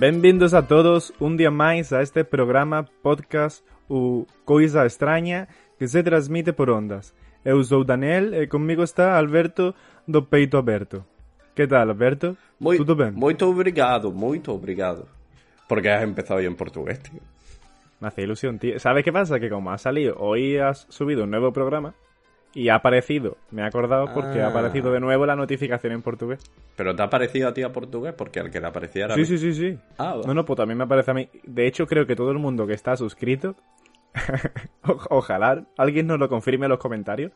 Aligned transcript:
Benvindos 0.00 0.54
a 0.54 0.66
todos 0.66 1.12
un 1.20 1.36
día 1.36 1.50
más 1.50 1.92
a 1.92 2.00
este 2.00 2.24
programa 2.24 2.86
podcast 3.02 3.62
o 3.86 4.24
Coisa 4.46 4.86
Extraña 4.86 5.46
que 5.78 5.88
se 5.88 6.02
transmite 6.02 6.54
por 6.54 6.70
ondas. 6.70 7.12
Eu 7.44 7.62
sou 7.62 7.84
Daniel 7.84 8.32
e 8.32 8.48
comigo 8.48 8.80
está 8.82 9.18
Alberto 9.18 9.74
do 10.08 10.24
Peito 10.24 10.56
Aberto. 10.56 11.04
Que 11.54 11.66
tal, 11.68 11.90
Alberto? 11.90 12.38
Muy, 12.58 12.78
Tudo 12.78 12.96
ben? 12.96 13.12
Muito 13.12 13.44
obrigado, 13.44 14.10
muito 14.10 14.52
obrigado. 14.52 15.04
Porque 15.68 15.90
has 15.90 16.02
empezado 16.02 16.40
en 16.40 16.56
portugués, 16.56 16.98
tío. 17.02 17.20
Me 18.00 18.08
hace 18.08 18.22
ilusión, 18.22 18.58
tío. 18.58 18.80
¿Sabes 18.80 19.04
qué 19.04 19.12
pasa? 19.12 19.38
Que 19.38 19.50
como 19.50 19.70
ha 19.70 19.76
salido, 19.76 20.16
hoy 20.16 20.56
has 20.56 20.86
subido 20.88 21.24
un 21.24 21.30
nuevo 21.30 21.52
programa 21.52 21.92
y 22.52 22.68
ha 22.68 22.74
aparecido, 22.76 23.36
me 23.50 23.62
he 23.62 23.64
acordado 23.64 24.06
porque 24.12 24.40
ha 24.40 24.46
Ah. 24.46 24.50
aparecido 24.50 24.90
de 24.92 25.00
nuevo 25.00 25.24
la 25.26 25.36
notificación 25.36 25.92
en 25.92 26.02
portugués. 26.02 26.40
Pero 26.76 26.94
te 26.96 27.02
ha 27.02 27.08
parecido 27.10 27.48
a 27.48 27.54
ti 27.54 27.62
a 27.62 27.72
portugués 27.72 28.12
porque 28.16 28.40
al 28.40 28.50
que 28.50 28.60
le 28.60 28.66
aparecía 28.66 29.04
era 29.04 29.14
a 29.14 29.16
Sí, 29.16 29.24
sí, 29.24 29.38
sí, 29.38 29.52
sí. 29.54 29.78
Ah, 29.98 30.16
va. 30.16 30.22
No, 30.26 30.34
no, 30.34 30.44
pues 30.44 30.56
también 30.56 30.78
me 30.78 30.84
aparece 30.84 31.10
a 31.10 31.14
mí. 31.14 31.28
De 31.44 31.66
hecho, 31.66 31.86
creo 31.86 32.06
que 32.06 32.16
todo 32.16 32.30
el 32.32 32.38
mundo 32.38 32.66
que 32.66 32.72
está 32.74 32.96
suscrito, 32.96 33.54
ojalá 35.10 35.64
alguien 35.76 36.06
nos 36.06 36.18
lo 36.18 36.28
confirme 36.28 36.66
en 36.66 36.70
los 36.70 36.78
comentarios, 36.78 37.32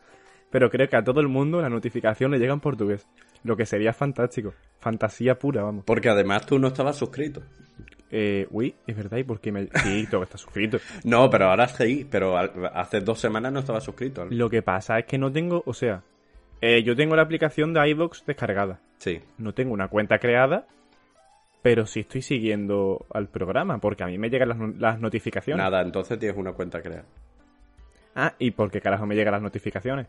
pero 0.51 0.71
creo 0.71 0.89
que 0.89 0.97
a 0.97 1.05
todo 1.05 1.21
el 1.21 1.29
mundo 1.29 1.61
la 1.61 1.69
notificación 1.69 2.31
le 2.31 2.39
llega 2.39 2.53
en 2.53 2.61
portugués. 2.61 3.07
Lo 3.43 3.57
que 3.57 3.67
sería 3.67 3.93
fantástico. 3.93 4.55
Fantasía 4.81 5.39
pura, 5.39 5.63
vamos. 5.63 5.85
Porque 5.85 6.09
además 6.09 6.47
tú 6.47 6.59
no 6.59 6.69
estabas 6.69 6.97
suscrito. 6.97 7.43
Eh, 8.17 8.47
uy, 8.53 8.73
es 8.87 8.97
verdad, 8.97 9.19
¿y 9.19 9.25
por 9.25 9.41
qué 9.41 9.51
me...? 9.51 9.67
Sí, 9.83 10.07
que 10.07 10.23
estar 10.23 10.39
suscrito. 10.39 10.79
No, 11.03 11.29
pero 11.29 11.47
ahora 11.47 11.67
sí, 11.67 12.07
pero 12.09 12.39
hace 12.39 13.01
dos 13.01 13.19
semanas 13.19 13.53
no 13.53 13.59
estabas 13.59 13.83
suscrito. 13.83 14.25
Lo 14.31 14.49
que 14.49 14.63
pasa 14.63 15.01
es 15.01 15.07
que 15.07 15.19
no 15.19 15.33
tengo, 15.33 15.65
o 15.67 15.75
sea, 15.75 16.05
eh, 16.61 16.85
yo 16.85 16.95
tengo 16.95 17.17
la 17.17 17.23
aplicación 17.23 17.75
de 17.75 17.89
iVoox 17.89 18.25
descargada. 18.25 18.79
Sí. 18.99 19.21
No 19.39 19.53
tengo 19.53 19.73
una 19.73 19.89
cuenta 19.89 20.21
creada, 20.21 20.65
pero 21.61 21.87
sí 21.87 22.01
estoy 22.01 22.23
siguiendo 22.23 23.05
al 23.13 23.27
programa, 23.27 23.79
porque 23.79 24.05
a 24.05 24.07
mí 24.07 24.17
me 24.17 24.31
llegan 24.31 24.51
las, 24.51 24.59
las 24.79 25.01
notificaciones. 25.01 25.65
Nada, 25.65 25.83
entonces 25.83 26.17
tienes 26.17 26.39
una 26.39 26.53
cuenta 26.53 26.81
creada. 26.81 27.07
Ah, 28.15 28.35
¿y 28.39 28.53
por 28.53 28.71
qué 28.71 28.81
carajo 28.81 29.07
me 29.07 29.17
llegan 29.17 29.33
las 29.33 29.43
notificaciones? 29.43 30.07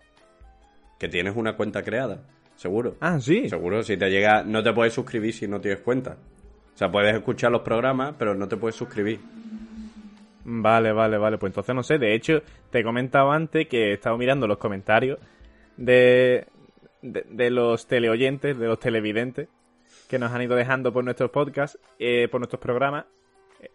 Que 0.99 1.09
tienes 1.09 1.35
una 1.35 1.55
cuenta 1.55 1.81
creada, 1.81 2.21
seguro. 2.55 2.97
Ah, 2.99 3.19
sí. 3.19 3.49
Seguro, 3.49 3.81
si 3.81 3.97
te 3.97 4.11
llega, 4.11 4.43
no 4.43 4.61
te 4.61 4.71
puedes 4.73 4.93
suscribir 4.93 5.33
si 5.33 5.47
no 5.47 5.59
tienes 5.59 5.79
cuenta. 5.79 6.17
O 6.75 6.77
sea, 6.77 6.91
puedes 6.91 7.15
escuchar 7.15 7.51
los 7.51 7.61
programas, 7.61 8.15
pero 8.19 8.35
no 8.35 8.49
te 8.49 8.57
puedes 8.57 8.75
suscribir. 8.75 9.21
Vale, 10.43 10.91
vale, 10.91 11.17
vale. 11.17 11.37
Pues 11.37 11.51
entonces 11.51 11.73
no 11.73 11.83
sé. 11.83 11.97
De 11.97 12.13
hecho, 12.13 12.41
te 12.69 12.79
he 12.79 12.83
comentado 12.83 13.31
antes 13.31 13.67
que 13.69 13.91
he 13.91 13.93
estado 13.93 14.17
mirando 14.17 14.45
los 14.45 14.57
comentarios 14.57 15.17
de, 15.77 16.47
de, 17.01 17.25
de 17.29 17.49
los 17.49 17.87
teleoyentes, 17.87 18.59
de 18.59 18.67
los 18.67 18.79
televidentes 18.79 19.47
que 20.09 20.19
nos 20.19 20.33
han 20.33 20.41
ido 20.41 20.55
dejando 20.55 20.91
por 20.91 21.03
nuestros 21.03 21.31
podcasts, 21.31 21.79
eh, 21.97 22.27
por 22.29 22.41
nuestros 22.41 22.61
programas. 22.61 23.05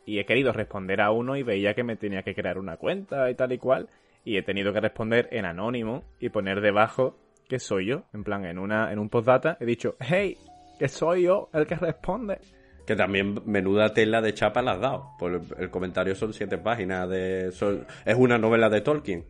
Y 0.05 0.19
he 0.19 0.27
querido 0.27 0.53
responder 0.53 1.01
a 1.01 1.11
uno 1.11 1.37
y 1.37 1.43
veía 1.43 1.73
que 1.73 1.83
me 1.83 1.97
tenía 1.97 2.23
que 2.23 2.35
crear 2.35 2.59
una 2.59 2.77
cuenta 2.77 3.31
y 3.31 3.35
tal 3.35 3.53
y 3.53 3.59
cual. 3.59 3.89
Y 4.25 4.37
he 4.37 4.43
tenido 4.43 4.75
que 4.75 4.81
responder 4.81 5.27
en 5.33 5.47
anónimo 5.47 6.05
y 6.21 6.29
poner 6.29 6.61
debajo 6.61 7.17
que 7.49 7.59
soy 7.59 7.87
yo. 7.87 8.03
En 8.13 8.25
plan, 8.25 8.45
en 8.45 8.59
una 8.59 8.93
en 8.93 8.99
un 8.99 9.09
postdata 9.09 9.57
he 9.59 9.65
dicho, 9.65 9.97
hey, 10.01 10.37
que 10.79 10.89
soy 10.89 11.23
yo 11.23 11.49
el 11.55 11.67
que 11.67 11.77
responde. 11.77 12.39
Que 12.87 12.97
también 12.97 13.41
menuda 13.47 13.93
tela 13.95 14.21
de 14.21 14.35
chapa 14.35 14.63
le 14.63 14.71
has 14.71 14.81
dado. 14.81 15.11
Por 15.19 15.33
el, 15.35 15.41
el 15.59 15.71
comentario 15.71 16.15
son 16.15 16.33
siete 16.33 16.59
páginas 16.59 17.09
de. 17.09 17.51
son- 17.53 17.87
es 18.05 18.17
una 18.17 18.39
novela 18.39 18.69
de 18.69 18.81
Tolkien. 18.81 19.25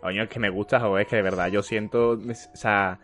Coño, 0.00 0.22
es 0.22 0.28
que 0.28 0.40
me 0.40 0.48
gusta, 0.50 0.80
joder, 0.80 1.02
es 1.02 1.08
que 1.08 1.16
de 1.16 1.22
verdad 1.22 1.48
yo 1.48 1.62
siento. 1.62 2.12
O 2.12 2.20
sea, 2.54 2.98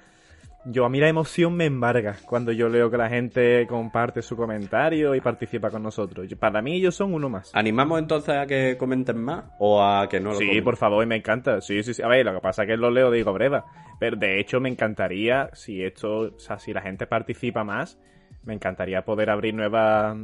yo 0.65 0.85
a 0.85 0.89
mí 0.89 0.99
la 0.99 1.09
emoción 1.09 1.55
me 1.55 1.65
embarga 1.67 2.17
cuando 2.27 2.53
yo 2.53 2.69
leo 2.69 2.91
que 2.91 2.97
la 2.97 3.09
gente 3.09 3.67
comparte 3.69 4.23
su 4.23 4.37
comentario 4.37 5.15
y 5.15 5.21
participa 5.21 5.71
con 5.71 5.83
nosotros. 5.83 6.27
Yo- 6.29 6.37
para 6.39 6.63
mí 6.63 6.75
ellos 6.77 6.95
son 6.95 7.13
uno 7.15 7.29
más. 7.29 7.51
¿Animamos 7.55 7.99
entonces 7.99 8.35
a 8.37 8.47
que 8.47 8.77
comenten 8.79 9.19
más 9.19 9.45
o 9.59 9.83
a 9.83 10.09
que 10.09 10.21
no 10.21 10.31
lo 10.31 10.37
Sí, 10.39 10.45
comenten? 10.47 10.65
por 10.65 10.77
favor, 10.77 11.05
y 11.05 11.07
me 11.07 11.17
encanta. 11.17 11.61
Sí, 11.61 11.83
sí, 11.83 11.93
sí. 11.95 12.03
A 12.03 12.09
ver, 12.09 12.25
lo 12.25 12.35
que 12.35 12.41
pasa 12.41 12.63
es 12.63 12.69
que 12.69 12.77
lo 12.77 12.91
leo 12.91 13.11
digo 13.11 13.33
breva. 13.33 13.65
Pero 13.99 14.17
de 14.17 14.39
hecho 14.41 14.61
me 14.61 14.69
encantaría, 14.69 15.51
si 15.55 15.83
esto, 15.83 16.19
o 16.35 16.39
sea, 16.39 16.59
si 16.59 16.73
la 16.73 16.83
gente 16.83 17.07
participa 17.07 17.63
más, 17.65 17.99
me 18.47 18.55
encantaría 18.55 19.05
poder 19.05 19.29
abrir 19.31 19.55
nuevas 19.55 20.17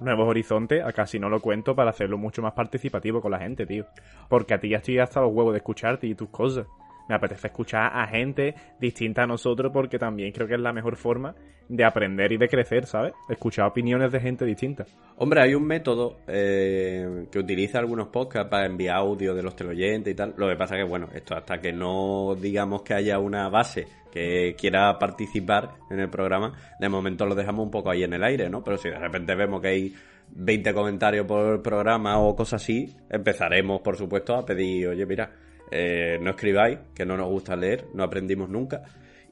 nuevos 0.00 0.28
horizontes, 0.28 0.84
acá 0.84 1.06
si 1.06 1.18
no 1.18 1.28
lo 1.28 1.40
cuento, 1.40 1.74
para 1.74 1.90
hacerlo 1.90 2.18
mucho 2.18 2.42
más 2.42 2.52
participativo 2.52 3.20
con 3.20 3.30
la 3.30 3.38
gente, 3.38 3.66
tío. 3.66 3.86
Porque 4.28 4.54
a 4.54 4.60
ti 4.60 4.68
ya 4.68 4.78
estoy 4.78 4.98
hasta 4.98 5.20
los 5.20 5.32
huevos 5.32 5.52
de 5.52 5.58
escucharte 5.58 6.06
y 6.06 6.14
tus 6.14 6.28
cosas. 6.28 6.66
Me 7.08 7.14
apetece 7.14 7.48
escuchar 7.48 7.90
a 7.94 8.06
gente 8.06 8.54
distinta 8.80 9.22
a 9.22 9.26
nosotros 9.26 9.70
porque 9.72 9.98
también 9.98 10.32
creo 10.32 10.46
que 10.46 10.54
es 10.54 10.60
la 10.60 10.72
mejor 10.72 10.96
forma 10.96 11.34
de 11.68 11.84
aprender 11.84 12.32
y 12.32 12.36
de 12.36 12.48
crecer, 12.48 12.86
¿sabes? 12.86 13.12
Escuchar 13.28 13.66
opiniones 13.66 14.12
de 14.12 14.20
gente 14.20 14.44
distinta. 14.44 14.84
Hombre, 15.16 15.40
hay 15.42 15.54
un 15.54 15.64
método 15.64 16.18
eh, 16.26 17.26
que 17.30 17.38
utiliza 17.38 17.78
algunos 17.78 18.08
podcasts 18.08 18.50
para 18.50 18.66
enviar 18.66 18.96
audio 18.96 19.34
de 19.34 19.42
los 19.42 19.56
teleoyentes 19.56 20.12
y 20.12 20.16
tal. 20.16 20.34
Lo 20.36 20.48
que 20.48 20.56
pasa 20.56 20.76
que, 20.76 20.84
bueno, 20.84 21.08
esto 21.14 21.34
hasta 21.34 21.60
que 21.60 21.72
no 21.72 22.36
digamos 22.40 22.82
que 22.82 22.94
haya 22.94 23.18
una 23.18 23.48
base 23.48 23.86
que 24.12 24.54
quiera 24.56 24.98
participar 24.98 25.70
en 25.90 26.00
el 26.00 26.08
programa, 26.08 26.52
de 26.78 26.88
momento 26.88 27.26
lo 27.26 27.34
dejamos 27.34 27.64
un 27.64 27.70
poco 27.70 27.90
ahí 27.90 28.04
en 28.04 28.12
el 28.12 28.22
aire, 28.22 28.48
¿no? 28.48 28.62
Pero 28.62 28.76
si 28.78 28.88
de 28.88 28.98
repente 28.98 29.34
vemos 29.34 29.60
que 29.60 29.68
hay 29.68 29.94
20 30.30 30.72
comentarios 30.72 31.26
por 31.26 31.62
programa 31.62 32.18
o 32.18 32.36
cosas 32.36 32.62
así, 32.62 32.96
empezaremos, 33.10 33.80
por 33.80 33.96
supuesto, 33.96 34.34
a 34.34 34.44
pedir, 34.44 34.88
oye, 34.88 35.06
mira, 35.06 35.30
eh, 35.76 36.18
no 36.22 36.30
escribáis, 36.30 36.78
que 36.94 37.04
no 37.04 37.16
nos 37.16 37.28
gusta 37.28 37.56
leer, 37.56 37.86
no 37.94 38.04
aprendimos 38.04 38.48
nunca, 38.48 38.82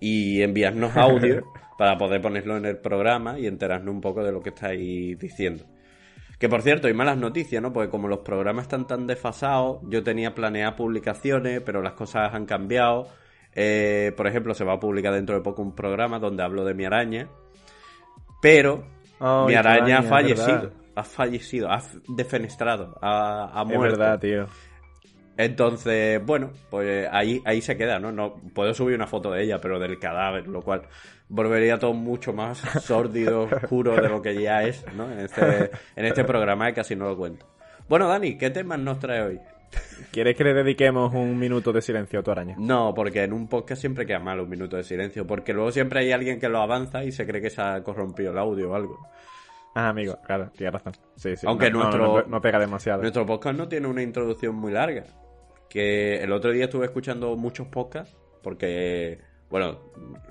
y 0.00 0.42
enviarnos 0.42 0.97
audio 0.97 1.44
para 1.78 1.97
poder 1.97 2.20
ponerlo 2.20 2.56
en 2.56 2.64
el 2.64 2.78
programa 2.78 3.38
y 3.38 3.47
enterarnos 3.47 3.94
un 3.94 4.00
poco 4.00 4.25
de 4.25 4.32
lo 4.32 4.41
que 4.41 4.48
estáis 4.48 5.16
diciendo. 5.20 5.64
Que 6.41 6.48
por 6.48 6.62
cierto, 6.62 6.88
hay 6.88 6.94
malas 6.94 7.16
noticias, 7.16 7.62
¿no? 7.62 7.72
Porque 7.72 7.88
como 7.88 8.08
los 8.08 8.19
programas 8.19 8.64
están 8.64 8.88
tan 8.88 9.06
desfasados, 9.06 9.78
yo 9.88 10.02
tenía 10.02 10.34
planeadas 10.34 10.75
publicaciones, 10.75 11.62
pero 11.64 11.81
las 11.81 11.92
cosas 11.92 12.34
han 12.34 12.47
cambiado. 12.47 13.06
Eh, 13.54 14.12
por 14.16 14.26
ejemplo, 14.26 14.52
se 14.52 14.64
va 14.64 14.72
a 14.72 14.81
publicar 14.81 15.14
dentro 15.14 15.36
de 15.36 15.42
poco 15.42 15.62
un 15.62 15.76
programa 15.76 16.19
donde 16.19 16.42
hablo 16.42 16.64
de 16.64 16.75
mi 16.75 16.84
araña. 16.84 17.28
Pero 18.41 18.84
mi 19.47 19.54
araña 19.54 19.98
ha 19.98 20.02
fallecido. 20.02 20.72
Ha 20.97 21.04
fallecido, 21.04 21.70
ha 21.70 21.81
defenestrado, 22.08 22.98
ha, 23.00 23.60
ha 23.60 23.62
Es 23.62 23.69
muerto. 23.69 23.98
verdad, 23.98 24.19
tío. 24.19 24.47
Entonces, 25.44 26.25
bueno, 26.25 26.50
pues 26.70 27.08
ahí, 27.10 27.42
ahí 27.44 27.60
se 27.60 27.76
queda, 27.76 27.98
¿no? 27.98 28.12
No 28.12 28.36
puedo 28.54 28.72
subir 28.75 28.94
una 28.97 29.06
foto 29.06 29.30
de 29.30 29.42
ella, 29.44 29.58
pero 29.60 29.78
del 29.78 29.98
cadáver, 29.98 30.47
lo 30.48 30.62
cual 30.62 30.82
volvería 31.28 31.78
todo 31.78 31.92
mucho 31.94 32.32
más 32.32 32.58
sórdido, 32.82 33.44
oscuro 33.44 33.94
de 33.97 34.08
lo 34.08 34.20
que 34.22 34.41
ya 34.41 34.62
es, 34.64 34.84
¿no? 34.94 35.10
En 35.10 35.20
este, 35.20 35.70
en 35.97 36.04
este 36.04 36.25
programa 36.25 36.66
que 36.69 36.75
casi 36.75 36.97
no 36.97 37.06
lo 37.08 37.16
cuento. 37.16 37.47
Bueno, 37.88 38.08
Dani, 38.08 38.36
¿qué 38.38 38.50
temas 38.50 38.78
nos 38.78 38.98
trae 38.98 39.22
hoy? 39.22 39.41
¿Quieres 40.10 40.36
que 40.36 40.44
le 40.44 40.52
dediquemos 40.52 41.14
un 41.14 41.38
minuto 41.38 41.72
de 41.72 41.81
silencio 41.81 42.20
a 42.20 42.22
tu 42.22 42.31
araña? 42.31 42.54
No, 42.58 42.92
porque 42.94 43.22
en 43.25 43.32
un 43.32 43.48
podcast 43.48 43.81
siempre 43.81 44.04
queda 44.04 44.19
mal 44.19 44.38
un 44.41 44.48
minuto 44.50 44.76
de 44.76 44.84
silencio, 44.84 45.26
porque 45.26 45.54
luego 45.54 45.72
siempre 45.72 46.00
hay 46.00 46.12
alguien 46.12 46.38
que 46.38 46.48
lo 46.50 46.60
avanza 46.60 47.02
y 47.04 47.12
se 47.12 47.26
cree 47.26 47.41
que 47.41 47.48
se 47.48 47.62
ha 47.62 47.82
corrompido 47.82 48.32
el 48.32 48.38
audio 48.38 48.70
o 48.70 48.75
algo. 48.75 48.98
Ah, 49.75 49.88
amigo, 49.88 50.19
claro, 50.26 50.50
tienes 50.54 50.75
razón. 50.75 50.92
Sí, 51.16 51.34
sí. 51.34 51.46
Aunque 51.46 51.70
no, 51.70 51.78
no, 51.78 51.84
nuestro- 51.84 52.22
no, 52.25 52.28
no 52.28 52.40
pega 52.43 52.58
demasiado. 52.58 53.00
Nuestro 53.00 53.25
podcast 53.25 53.56
no 53.56 53.69
tiene 53.69 53.87
una 53.88 54.02
introducción 54.02 54.55
muy 54.55 54.70
larga. 54.72 55.05
Que 55.72 56.22
el 56.22 56.32
otro 56.32 56.52
día 56.52 56.64
estuve 56.64 56.84
escuchando 56.84 57.34
muchos 57.34 57.66
podcasts 57.69 58.14
porque, 58.42 59.20
bueno, 59.48 59.78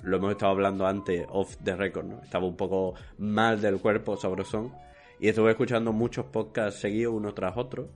lo 0.04 0.18
hemos 0.18 0.30
estado 0.30 0.52
hablando 0.52 0.86
antes 0.86 1.26
off 1.30 1.56
the 1.64 1.74
record, 1.74 2.06
¿no? 2.06 2.22
Estaba 2.22 2.46
un 2.46 2.56
poco 2.56 2.94
mal 3.18 3.60
del 3.60 3.80
cuerpo, 3.80 4.16
sabrosón. 4.16 4.72
Y 5.18 5.26
estuve 5.26 5.50
escuchando 5.50 5.92
muchos 5.92 6.26
podcasts 6.26 6.78
seguidos 6.78 7.14
uno 7.14 7.34
tras 7.34 7.56
otro. 7.56 7.88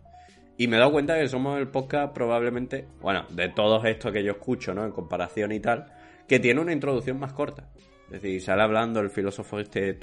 Y 0.56 0.66
me 0.66 0.74
he 0.74 0.80
dado 0.80 0.90
cuenta 0.90 1.20
que 1.20 1.28
somos 1.28 1.60
el 1.60 1.68
podcast 1.68 2.12
probablemente, 2.12 2.88
bueno, 3.00 3.26
de 3.30 3.48
todos 3.50 3.84
estos 3.84 4.10
que 4.10 4.24
yo 4.24 4.32
escucho, 4.32 4.74
¿no? 4.74 4.84
En 4.84 4.90
comparación 4.90 5.52
y 5.52 5.60
tal, 5.60 5.86
que 6.26 6.40
tiene 6.40 6.60
una 6.60 6.72
introducción 6.72 7.20
más 7.20 7.32
corta. 7.32 7.68
Es 8.06 8.22
decir, 8.22 8.42
sale 8.42 8.62
hablando 8.62 8.98
el 8.98 9.10
filósofo 9.10 9.60
este... 9.60 9.96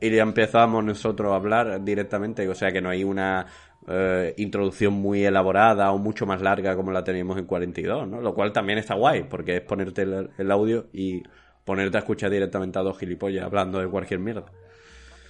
Y 0.00 0.10
ya 0.10 0.22
empezamos 0.22 0.84
nosotros 0.84 1.32
a 1.32 1.36
hablar 1.36 1.82
directamente, 1.82 2.46
o 2.48 2.54
sea 2.54 2.72
que 2.72 2.82
no 2.82 2.90
hay 2.90 3.04
una 3.04 3.46
eh, 3.88 4.34
introducción 4.38 4.92
muy 4.94 5.24
elaborada 5.24 5.92
o 5.92 5.98
mucho 5.98 6.26
más 6.26 6.40
larga 6.40 6.74
como 6.76 6.90
la 6.92 7.04
teníamos 7.04 7.38
en 7.38 7.44
42, 7.46 8.08
¿no? 8.08 8.20
Lo 8.20 8.34
cual 8.34 8.52
también 8.52 8.78
está 8.78 8.94
guay, 8.94 9.24
porque 9.24 9.56
es 9.56 9.60
ponerte 9.62 10.02
el, 10.02 10.30
el 10.38 10.50
audio 10.50 10.86
y 10.92 11.22
ponerte 11.64 11.96
a 11.96 12.00
escuchar 12.00 12.30
directamente 12.30 12.78
a 12.78 12.82
dos 12.82 12.98
gilipollas 12.98 13.44
hablando 13.44 13.78
de 13.80 13.88
cualquier 13.88 14.20
mierda. 14.20 14.44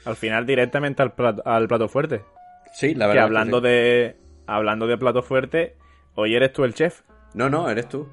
Al 0.05 0.17
final 0.17 0.47
directamente 0.47 1.03
al 1.03 1.13
plato, 1.15 1.43
al 1.47 1.67
plato 1.69 1.89
fuerte. 1.89 2.23
Sí, 2.73 2.95
la 2.95 3.07
Que 3.07 3.09
verdad. 3.11 3.25
hablando 3.25 3.59
sí. 3.59 3.65
de 3.69 4.17
hablando 4.47 4.87
de 4.87 4.99
plato 4.99 5.23
fuerte, 5.23 5.77
hoy 6.15 6.35
eres 6.35 6.53
tú 6.53 6.65
el 6.65 6.75
chef. 6.75 7.03
No, 7.35 7.49
no, 7.49 7.71
eres 7.71 7.89
tú. 7.89 8.09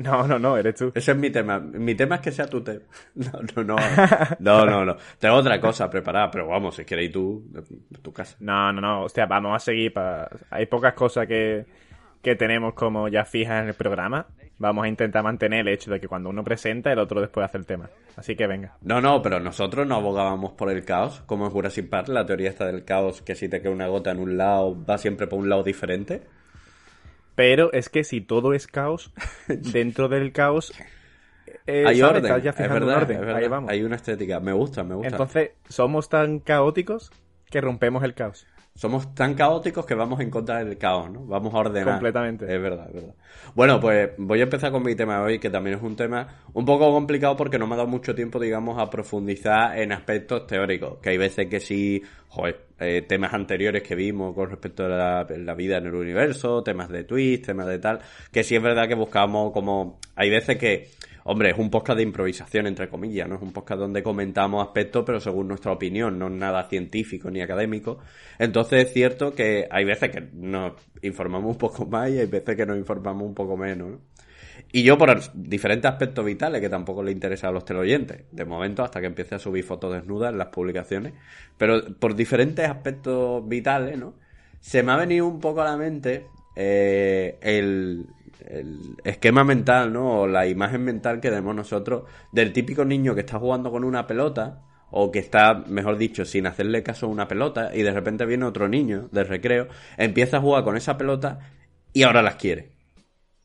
No, 0.00 0.26
no, 0.26 0.38
no, 0.38 0.56
eres 0.56 0.76
tú. 0.76 0.90
Ese 0.94 1.12
es 1.12 1.16
mi 1.16 1.28
tema. 1.28 1.58
Mi 1.58 1.94
tema 1.94 2.16
es 2.16 2.20
que 2.22 2.32
sea 2.32 2.46
tu 2.46 2.62
tema. 2.62 2.80
No, 3.14 3.32
no, 3.54 3.64
no. 3.64 3.76
No, 4.38 4.64
no, 4.64 4.84
no. 4.84 4.96
Tengo 5.18 5.34
otra 5.34 5.60
cosa 5.60 5.90
preparada, 5.90 6.30
pero 6.30 6.48
vamos, 6.48 6.76
si 6.76 6.84
queréis 6.86 7.12
tú, 7.12 7.44
tu 8.00 8.12
casa. 8.12 8.36
No, 8.40 8.72
no, 8.72 8.80
no. 8.80 9.02
Hostia, 9.04 9.26
vamos 9.26 9.54
a 9.54 9.58
seguir. 9.58 9.92
Para... 9.92 10.28
Hay 10.50 10.66
pocas 10.66 10.94
cosas 10.94 11.26
que, 11.26 11.66
que 12.22 12.34
tenemos 12.34 12.72
como 12.72 13.08
ya 13.08 13.26
fijas 13.26 13.62
en 13.62 13.68
el 13.68 13.74
programa. 13.74 14.26
Vamos 14.56 14.84
a 14.84 14.88
intentar 14.88 15.22
mantener 15.22 15.60
el 15.60 15.68
hecho 15.68 15.90
de 15.90 16.00
que 16.00 16.08
cuando 16.08 16.30
uno 16.30 16.44
presenta, 16.44 16.92
el 16.92 16.98
otro 16.98 17.20
después 17.20 17.44
hace 17.44 17.58
el 17.58 17.66
tema. 17.66 17.90
Así 18.16 18.36
que 18.36 18.46
venga. 18.46 18.76
No, 18.82 19.00
no, 19.00 19.20
pero 19.22 19.38
nosotros 19.40 19.86
no 19.86 19.96
abogábamos 19.96 20.52
por 20.52 20.70
el 20.70 20.84
caos, 20.84 21.22
como 21.26 21.46
en 21.46 21.50
Jurassic 21.50 21.88
Park, 21.88 22.08
la 22.08 22.26
teoría 22.26 22.50
está 22.50 22.66
del 22.66 22.84
caos, 22.84 23.22
que 23.22 23.34
si 23.34 23.48
te 23.48 23.62
queda 23.62 23.72
una 23.72 23.86
gota 23.86 24.10
en 24.10 24.18
un 24.18 24.36
lado, 24.36 24.76
va 24.84 24.98
siempre 24.98 25.26
por 25.26 25.38
un 25.38 25.48
lado 25.48 25.62
diferente. 25.62 26.22
Pero 27.40 27.72
es 27.72 27.88
que 27.88 28.04
si 28.04 28.20
todo 28.20 28.52
es 28.52 28.66
caos, 28.66 29.14
dentro 29.48 30.10
del 30.10 30.30
caos. 30.30 30.74
eh, 31.66 31.84
hay 31.86 31.98
¿sabes? 31.98 32.16
orden, 32.16 32.24
Estás 32.26 32.42
ya 32.42 32.50
es 32.50 32.70
verdad, 32.70 32.96
orden. 32.98 33.16
es 33.16 33.20
verdad. 33.22 33.36
Ahí 33.36 33.48
vamos. 33.48 33.70
Hay 33.70 33.82
una 33.82 33.96
estética, 33.96 34.40
me 34.40 34.52
gusta, 34.52 34.84
me 34.84 34.94
gusta. 34.94 35.08
Entonces, 35.08 35.52
somos 35.66 36.10
tan 36.10 36.40
caóticos 36.40 37.10
que 37.50 37.62
rompemos 37.62 38.04
el 38.04 38.12
caos. 38.12 38.46
Somos 38.74 39.14
tan 39.14 39.34
caóticos 39.34 39.86
que 39.86 39.94
vamos 39.94 40.20
en 40.20 40.28
contra 40.28 40.62
del 40.62 40.76
caos, 40.76 41.10
¿no? 41.10 41.24
Vamos 41.24 41.54
a 41.54 41.58
ordenar. 41.60 41.94
Completamente. 41.94 42.44
Es 42.44 42.60
verdad, 42.60 42.88
es 42.88 42.94
verdad. 42.94 43.14
Bueno, 43.54 43.80
pues 43.80 44.10
voy 44.18 44.40
a 44.40 44.42
empezar 44.42 44.70
con 44.70 44.82
mi 44.82 44.94
tema 44.94 45.16
de 45.16 45.22
hoy, 45.22 45.38
que 45.38 45.48
también 45.48 45.78
es 45.78 45.82
un 45.82 45.96
tema 45.96 46.42
un 46.52 46.66
poco 46.66 46.92
complicado 46.92 47.38
porque 47.38 47.58
no 47.58 47.66
me 47.66 47.72
ha 47.72 47.78
dado 47.78 47.88
mucho 47.88 48.14
tiempo, 48.14 48.38
digamos, 48.38 48.78
a 48.78 48.90
profundizar 48.90 49.78
en 49.78 49.92
aspectos 49.92 50.46
teóricos. 50.46 50.98
Que 51.00 51.08
hay 51.10 51.16
veces 51.16 51.46
que 51.48 51.58
sí, 51.58 52.02
joder, 52.28 52.66
eh, 52.80 53.02
temas 53.02 53.34
anteriores 53.34 53.82
que 53.82 53.94
vimos 53.94 54.34
con 54.34 54.50
respecto 54.50 54.86
a 54.86 55.24
la, 55.28 55.54
vida 55.54 55.78
en 55.78 55.86
el 55.86 55.94
universo, 55.94 56.62
temas 56.62 56.88
de 56.88 57.04
Twitch, 57.04 57.46
temas 57.46 57.66
de 57.66 57.78
tal, 57.78 58.00
que 58.32 58.42
sí 58.42 58.56
es 58.56 58.62
verdad 58.62 58.88
que 58.88 58.94
buscamos 58.94 59.52
como... 59.52 60.00
Hay 60.16 60.30
veces 60.30 60.56
que 60.56 60.88
Hombre, 61.24 61.50
es 61.50 61.58
un 61.58 61.70
podcast 61.70 61.98
de 61.98 62.02
improvisación, 62.02 62.66
entre 62.66 62.88
comillas, 62.88 63.28
¿no? 63.28 63.36
Es 63.36 63.42
un 63.42 63.52
podcast 63.52 63.78
donde 63.78 64.02
comentamos 64.02 64.66
aspectos, 64.66 65.04
pero 65.04 65.20
según 65.20 65.48
nuestra 65.48 65.70
opinión, 65.70 66.18
no 66.18 66.28
es 66.28 66.32
nada 66.32 66.66
científico 66.68 67.30
ni 67.30 67.42
académico. 67.42 67.98
Entonces 68.38 68.86
es 68.86 68.92
cierto 68.94 69.34
que 69.34 69.68
hay 69.70 69.84
veces 69.84 70.10
que 70.10 70.28
nos 70.32 70.72
informamos 71.02 71.52
un 71.52 71.58
poco 71.58 71.84
más 71.86 72.10
y 72.10 72.18
hay 72.18 72.26
veces 72.26 72.56
que 72.56 72.64
nos 72.64 72.78
informamos 72.78 73.24
un 73.24 73.34
poco 73.34 73.56
menos, 73.56 73.90
¿no? 73.90 74.00
Y 74.72 74.82
yo 74.82 74.98
por 74.98 75.20
diferentes 75.34 75.90
aspectos 75.90 76.24
vitales 76.24 76.60
que 76.60 76.68
tampoco 76.68 77.02
le 77.02 77.12
interesa 77.12 77.48
a 77.48 77.52
los 77.52 77.64
teleoyentes, 77.64 78.24
de 78.30 78.44
momento 78.44 78.82
hasta 78.82 79.00
que 79.00 79.06
empiece 79.06 79.34
a 79.34 79.38
subir 79.38 79.64
fotos 79.64 79.92
desnudas 79.92 80.32
en 80.32 80.38
las 80.38 80.48
publicaciones, 80.48 81.14
pero 81.58 81.82
por 81.98 82.14
diferentes 82.14 82.68
aspectos 82.68 83.46
vitales, 83.48 83.98
¿no? 83.98 84.14
Se 84.60 84.82
me 84.82 84.92
ha 84.92 84.96
venido 84.96 85.26
un 85.26 85.40
poco 85.40 85.62
a 85.62 85.64
la 85.64 85.76
mente 85.76 86.26
eh, 86.54 87.38
el, 87.40 88.06
el 88.46 88.78
esquema 89.04 89.44
mental, 89.44 89.92
¿no? 89.92 90.20
O 90.20 90.26
la 90.26 90.46
imagen 90.46 90.84
mental 90.84 91.20
que 91.20 91.30
tenemos 91.30 91.54
nosotros 91.54 92.04
del 92.32 92.52
típico 92.52 92.84
niño 92.84 93.14
que 93.14 93.20
está 93.20 93.38
jugando 93.38 93.70
con 93.70 93.84
una 93.84 94.06
pelota 94.06 94.62
o 94.90 95.10
que 95.10 95.20
está, 95.20 95.54
mejor 95.54 95.96
dicho, 95.98 96.24
sin 96.24 96.46
hacerle 96.46 96.82
caso 96.82 97.06
a 97.06 97.08
una 97.08 97.28
pelota 97.28 97.74
y 97.74 97.82
de 97.82 97.92
repente 97.92 98.26
viene 98.26 98.44
otro 98.44 98.68
niño 98.68 99.08
de 99.12 99.24
recreo, 99.24 99.68
empieza 99.96 100.38
a 100.38 100.40
jugar 100.40 100.64
con 100.64 100.76
esa 100.76 100.98
pelota 100.98 101.38
y 101.92 102.02
ahora 102.02 102.22
las 102.22 102.36
quiere. 102.36 102.79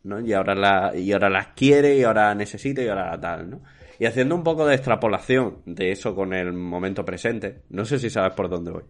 ¿No? 0.06 0.20
Y 0.22 0.34
ahora 0.34 0.56
la, 0.56 0.96
y 0.96 1.12
ahora 1.12 1.30
las 1.30 1.48
quiere 1.48 1.98
y 1.98 2.04
ahora 2.04 2.34
necesita 2.36 2.82
y 2.82 2.88
ahora 2.88 3.20
tal, 3.20 3.50
¿no? 3.50 3.62
Y 4.00 4.06
haciendo 4.06 4.36
un 4.36 4.44
poco 4.44 4.66
de 4.66 4.76
extrapolación 4.76 5.62
de 5.66 5.92
eso 5.92 6.16
con 6.16 6.34
el 6.34 6.54
momento 6.54 7.06
presente, 7.06 7.64
no 7.70 7.86
sé 7.86 8.00
si 8.00 8.10
sabes 8.10 8.34
por 8.34 8.50
dónde 8.50 8.72
voy. 8.72 8.84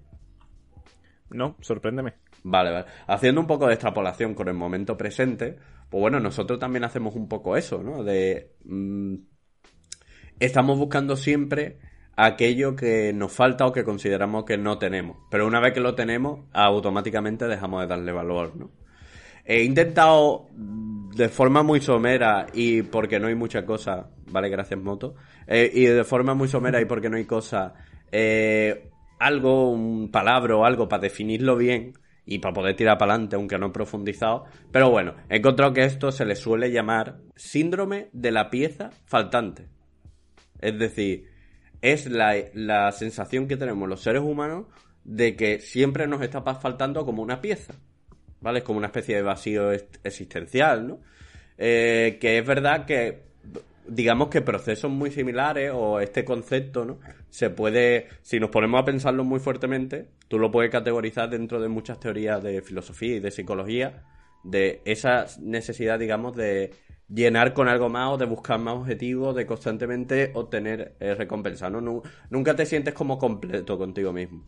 No, 1.30 1.56
sorpréndeme. 1.62 2.14
Vale, 2.44 2.72
vale. 2.72 2.86
Haciendo 3.08 3.42
un 3.42 3.48
poco 3.48 3.68
de 3.68 3.74
extrapolación 3.74 4.36
con 4.36 4.48
el 4.48 4.54
momento 4.54 4.96
presente, 4.98 5.58
pues 5.90 6.02
bueno, 6.02 6.20
nosotros 6.20 6.60
también 6.60 6.84
hacemos 6.84 7.16
un 7.16 7.28
poco 7.28 7.56
eso, 7.58 7.82
¿no? 7.82 8.04
De... 8.04 8.56
mm, 8.66 9.16
estamos 10.40 10.78
buscando 10.78 11.16
siempre 11.16 11.80
aquello 12.16 12.76
que 12.76 13.14
nos 13.14 13.32
falta 13.32 13.66
o 13.66 13.72
que 13.72 13.84
consideramos 13.84 14.46
que 14.46 14.58
no 14.58 14.78
tenemos. 14.78 15.18
Pero 15.30 15.48
una 15.48 15.60
vez 15.60 15.74
que 15.74 15.82
lo 15.82 15.96
tenemos, 15.96 16.46
automáticamente 16.54 17.48
dejamos 17.48 17.82
de 17.82 17.88
darle 17.88 18.12
valor, 18.12 18.56
¿no? 18.56 18.72
He 19.46 19.64
intentado 19.64 20.48
de 21.16 21.30
forma 21.30 21.64
muy 21.64 21.80
somera 21.80 22.48
y 22.54 22.82
porque 22.82 23.20
no 23.20 23.28
hay 23.28 23.36
mucha 23.36 23.66
cosa, 23.66 24.10
vale, 24.28 24.50
gracias 24.50 24.80
Moto, 24.80 25.16
eh, 25.48 25.72
y 25.74 25.86
de 25.86 26.04
forma 26.04 26.34
muy 26.34 26.48
somera 26.48 26.82
y 26.82 26.86
porque 26.86 27.10
no 27.10 27.18
hay 27.18 27.26
cosa, 27.26 27.74
eh, 28.12 28.90
algo, 29.20 29.72
un 29.72 30.12
palabra 30.12 30.56
o 30.56 30.66
algo 30.66 30.90
para 30.90 31.04
definirlo 31.04 31.56
bien 31.56 31.94
y 32.26 32.40
para 32.40 32.54
poder 32.54 32.76
tirar 32.76 32.98
para 32.98 33.14
adelante, 33.14 33.36
aunque 33.36 33.58
no 33.58 33.68
he 33.68 33.72
profundizado. 33.72 34.46
Pero 34.72 34.90
bueno, 34.90 35.16
he 35.30 35.38
encontrado 35.38 35.74
que 35.74 35.84
esto 35.84 36.12
se 36.12 36.26
le 36.26 36.36
suele 36.36 36.72
llamar 36.72 37.20
síndrome 37.36 38.10
de 38.14 38.32
la 38.32 38.50
pieza 38.50 38.90
faltante. 39.06 39.68
Es 40.60 40.78
decir, 40.80 41.30
es 41.82 42.10
la, 42.10 42.36
la 42.54 42.92
sensación 42.92 43.48
que 43.48 43.58
tenemos 43.58 43.88
los 43.88 44.02
seres 44.02 44.24
humanos 44.24 44.66
de 45.04 45.36
que 45.36 45.60
siempre 45.60 46.08
nos 46.08 46.22
está 46.22 46.42
faltando 46.42 47.06
como 47.06 47.22
una 47.22 47.42
pieza. 47.42 47.76
¿Vale? 48.46 48.60
Es 48.60 48.64
como 48.66 48.78
una 48.78 48.88
especie 48.88 49.16
de 49.16 49.24
vacío 49.24 49.72
existencial, 50.04 50.88
¿no? 50.88 51.00
Eh, 51.58 52.18
que 52.22 52.38
es 52.38 52.46
verdad 52.46 52.86
que, 52.86 53.24
digamos 53.88 54.30
que 54.30 54.42
procesos 54.42 54.92
muy 54.92 55.12
similares 55.12 55.72
o 55.74 56.00
este 56.00 56.24
concepto, 56.26 56.86
¿no? 56.86 57.00
Se 57.30 57.50
puede, 57.50 58.08
si 58.22 58.40
nos 58.40 58.52
ponemos 58.52 58.82
a 58.82 58.86
pensarlo 58.86 59.24
muy 59.24 59.40
fuertemente, 59.40 60.08
tú 60.28 60.38
lo 60.40 60.52
puedes 60.52 60.72
categorizar 60.72 61.30
dentro 61.30 61.60
de 61.60 61.70
muchas 61.70 62.00
teorías 62.00 62.44
de 62.44 62.62
filosofía 62.62 63.16
y 63.16 63.20
de 63.20 63.32
psicología, 63.32 64.04
de 64.44 64.82
esa 64.86 65.26
necesidad, 65.42 65.98
digamos, 66.00 66.36
de 66.36 66.72
llenar 67.10 67.54
con 67.54 67.68
algo 67.68 67.90
más 67.90 68.12
o 68.14 68.18
de 68.18 68.26
buscar 68.26 68.60
más 68.60 68.76
objetivos, 68.76 69.36
de 69.36 69.48
constantemente 69.48 70.32
obtener 70.36 70.96
eh, 71.00 71.16
recompensa, 71.16 71.70
¿no? 71.70 71.82
Nu- 71.82 72.04
Nunca 72.30 72.56
te 72.56 72.66
sientes 72.68 72.94
como 72.94 73.18
completo 73.18 73.78
contigo 73.78 74.14
mismo. 74.14 74.44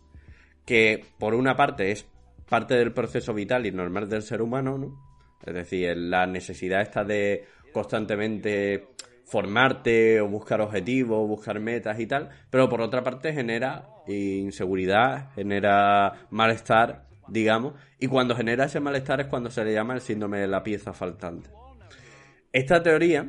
Que 0.65 1.05
por 1.19 1.33
una 1.33 1.55
parte 1.55 1.91
es 1.91 2.07
parte 2.49 2.75
del 2.75 2.93
proceso 2.93 3.33
vital 3.33 3.65
y 3.65 3.71
normal 3.71 4.09
del 4.09 4.21
ser 4.21 4.41
humano, 4.41 4.77
¿no? 4.77 5.07
Es 5.45 5.53
decir, 5.53 5.95
la 5.97 6.25
necesidad 6.25 6.81
esta 6.81 7.03
de 7.03 7.45
constantemente 7.73 8.87
formarte 9.25 10.21
o 10.21 10.27
buscar 10.27 10.61
objetivos, 10.61 11.27
buscar 11.27 11.59
metas 11.59 11.99
y 11.99 12.07
tal, 12.07 12.29
pero 12.49 12.69
por 12.69 12.81
otra 12.81 13.03
parte 13.03 13.33
genera 13.33 13.89
inseguridad, 14.07 15.31
genera 15.33 16.27
malestar, 16.29 17.07
digamos, 17.27 17.73
y 17.99 18.07
cuando 18.07 18.35
genera 18.35 18.65
ese 18.65 18.79
malestar 18.79 19.19
es 19.19 19.27
cuando 19.27 19.49
se 19.49 19.65
le 19.65 19.73
llama 19.73 19.93
el 19.95 20.01
síndrome 20.01 20.39
de 20.39 20.47
la 20.47 20.63
pieza 20.63 20.93
faltante. 20.93 21.49
Esta 22.53 22.81
teoría, 22.81 23.27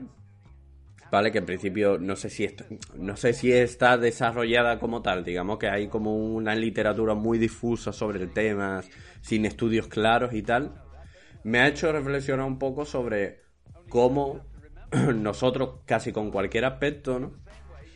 ¿vale? 1.11 1.33
Que 1.33 1.39
en 1.39 1.47
principio 1.47 1.99
no 1.99 2.17
sé 2.17 2.31
si 2.31 2.45
esto, 2.45 2.65
no 2.97 3.17
sé 3.17 3.33
si 3.33 3.53
está 3.53 3.97
desarrollada 3.99 4.79
como 4.79 5.03
tal, 5.03 5.25
digamos 5.25 5.59
que 5.59 5.69
hay 5.69 5.89
como 5.89 6.17
una 6.17 6.55
literatura 6.55 7.15
muy 7.15 7.39
difusa 7.39 7.93
sobre 7.93 8.23
el 8.23 8.33
tema, 8.33 8.83
sin 9.21 9.45
estudios 9.45 9.89
claros 9.89 10.33
y 10.35 10.43
tal, 10.43 10.83
me 11.45 11.61
ha 11.61 11.69
hecho 11.69 11.91
reflexionar 11.93 12.47
un 12.47 12.59
poco 12.59 12.85
sobre 12.85 13.43
cómo 13.89 14.41
nosotros 15.15 15.81
casi 15.87 16.13
con 16.13 16.31
cualquier 16.31 16.65
aspecto, 16.65 17.19
¿no? 17.19 17.33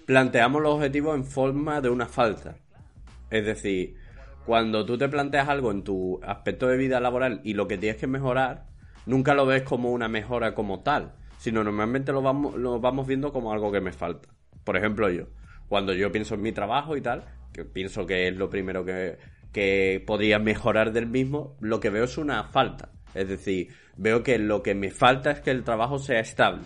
planteamos 0.07 0.63
los 0.63 0.75
objetivos 0.75 1.15
en 1.17 1.25
forma 1.25 1.81
de 1.81 1.89
una 1.89 2.07
falta. 2.07 2.57
Es 3.31 3.45
decir, 3.45 3.97
cuando 4.45 4.85
tú 4.85 4.99
te 4.99 5.09
planteas 5.09 5.49
algo 5.49 5.71
en 5.71 5.85
tu 5.85 6.21
aspecto 6.23 6.67
de 6.67 6.77
vida 6.77 7.01
laboral 7.01 7.41
y 7.45 7.55
lo 7.55 7.69
que 7.69 7.79
tienes 7.79 8.01
que 8.01 8.07
mejorar, 8.07 8.67
nunca 9.07 9.35
lo 9.35 9.47
ves 9.47 9.63
como 9.63 9.93
una 9.93 10.09
mejora 10.09 10.55
como 10.55 10.81
tal, 10.81 11.15
sino 11.43 11.65
normalmente 11.65 12.13
lo 12.13 12.23
vamos, 12.23 12.55
lo 12.55 12.79
vamos 12.79 13.05
viendo 13.05 13.33
como 13.33 13.53
algo 13.53 13.73
que 13.73 13.81
me 13.81 13.91
falta. 13.91 14.29
Por 14.63 14.77
ejemplo, 14.77 15.11
yo, 15.11 15.25
cuando 15.69 15.93
yo 15.93 16.13
pienso 16.13 16.37
en 16.37 16.43
mi 16.43 16.53
trabajo 16.53 16.97
y 16.97 17.01
tal, 17.01 17.25
que 17.53 17.65
pienso 17.65 18.07
que 18.07 18.29
es 18.29 18.37
lo 18.37 18.49
primero 18.49 18.85
que, 18.85 19.19
que 19.53 20.01
podría 20.07 20.39
mejorar 20.39 20.93
del 20.93 21.09
mismo, 21.09 21.57
lo 21.59 21.81
que 21.81 21.91
veo 21.91 22.05
es 22.05 22.17
una 22.17 22.45
falta. 22.45 22.91
Es 23.13 23.29
decir, 23.29 23.75
veo 23.97 24.23
que 24.23 24.39
lo 24.39 24.63
que 24.63 24.77
me 24.77 24.93
falta 24.93 25.33
es 25.33 25.41
que 25.41 25.51
el 25.51 25.65
trabajo 25.65 25.99
sea 25.99 26.21
estable. 26.21 26.63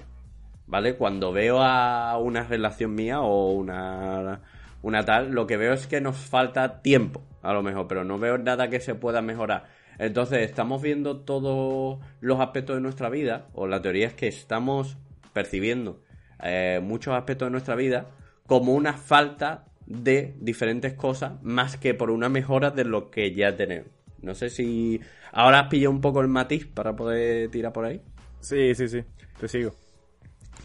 ¿Vale? 0.66 0.96
Cuando 0.96 1.32
veo 1.32 1.62
a 1.62 2.18
una 2.18 2.42
relación 2.42 2.94
mía 2.94 3.22
o 3.22 3.52
una, 3.52 4.42
una 4.82 5.04
tal, 5.06 5.30
lo 5.30 5.46
que 5.46 5.56
veo 5.56 5.72
es 5.72 5.86
que 5.86 6.02
nos 6.02 6.18
falta 6.18 6.82
tiempo, 6.82 7.22
a 7.40 7.54
lo 7.54 7.62
mejor, 7.62 7.88
pero 7.88 8.04
no 8.04 8.18
veo 8.18 8.36
nada 8.36 8.68
que 8.68 8.80
se 8.80 8.94
pueda 8.94 9.22
mejorar. 9.22 9.64
Entonces, 9.98 10.40
estamos 10.40 10.82
viendo 10.82 11.20
todos 11.20 11.98
los 12.20 12.40
aspectos 12.40 12.76
de 12.76 12.82
nuestra 12.82 13.08
vida, 13.08 13.48
o 13.54 13.66
la 13.66 13.80
teoría 13.82 14.06
es 14.06 14.14
que 14.14 14.28
estamos 14.28 14.96
percibiendo 15.32 16.00
eh, 16.42 16.80
muchos 16.82 17.14
aspectos 17.14 17.46
de 17.46 17.50
nuestra 17.52 17.74
vida 17.74 18.06
como 18.46 18.74
una 18.74 18.94
falta 18.94 19.64
de 19.86 20.34
diferentes 20.40 20.94
cosas, 20.94 21.42
más 21.42 21.76
que 21.76 21.94
por 21.94 22.10
una 22.10 22.28
mejora 22.28 22.70
de 22.70 22.84
lo 22.84 23.10
que 23.10 23.34
ya 23.34 23.56
tenemos. 23.56 23.88
No 24.20 24.34
sé 24.34 24.50
si 24.50 25.00
ahora 25.32 25.60
has 25.60 25.68
pillado 25.68 25.92
un 25.92 26.00
poco 26.00 26.20
el 26.20 26.28
matiz 26.28 26.66
para 26.66 26.96
poder 26.96 27.50
tirar 27.50 27.72
por 27.72 27.84
ahí. 27.84 28.00
Sí, 28.40 28.74
sí, 28.74 28.88
sí. 28.88 29.04
Te 29.38 29.48
sigo. 29.48 29.72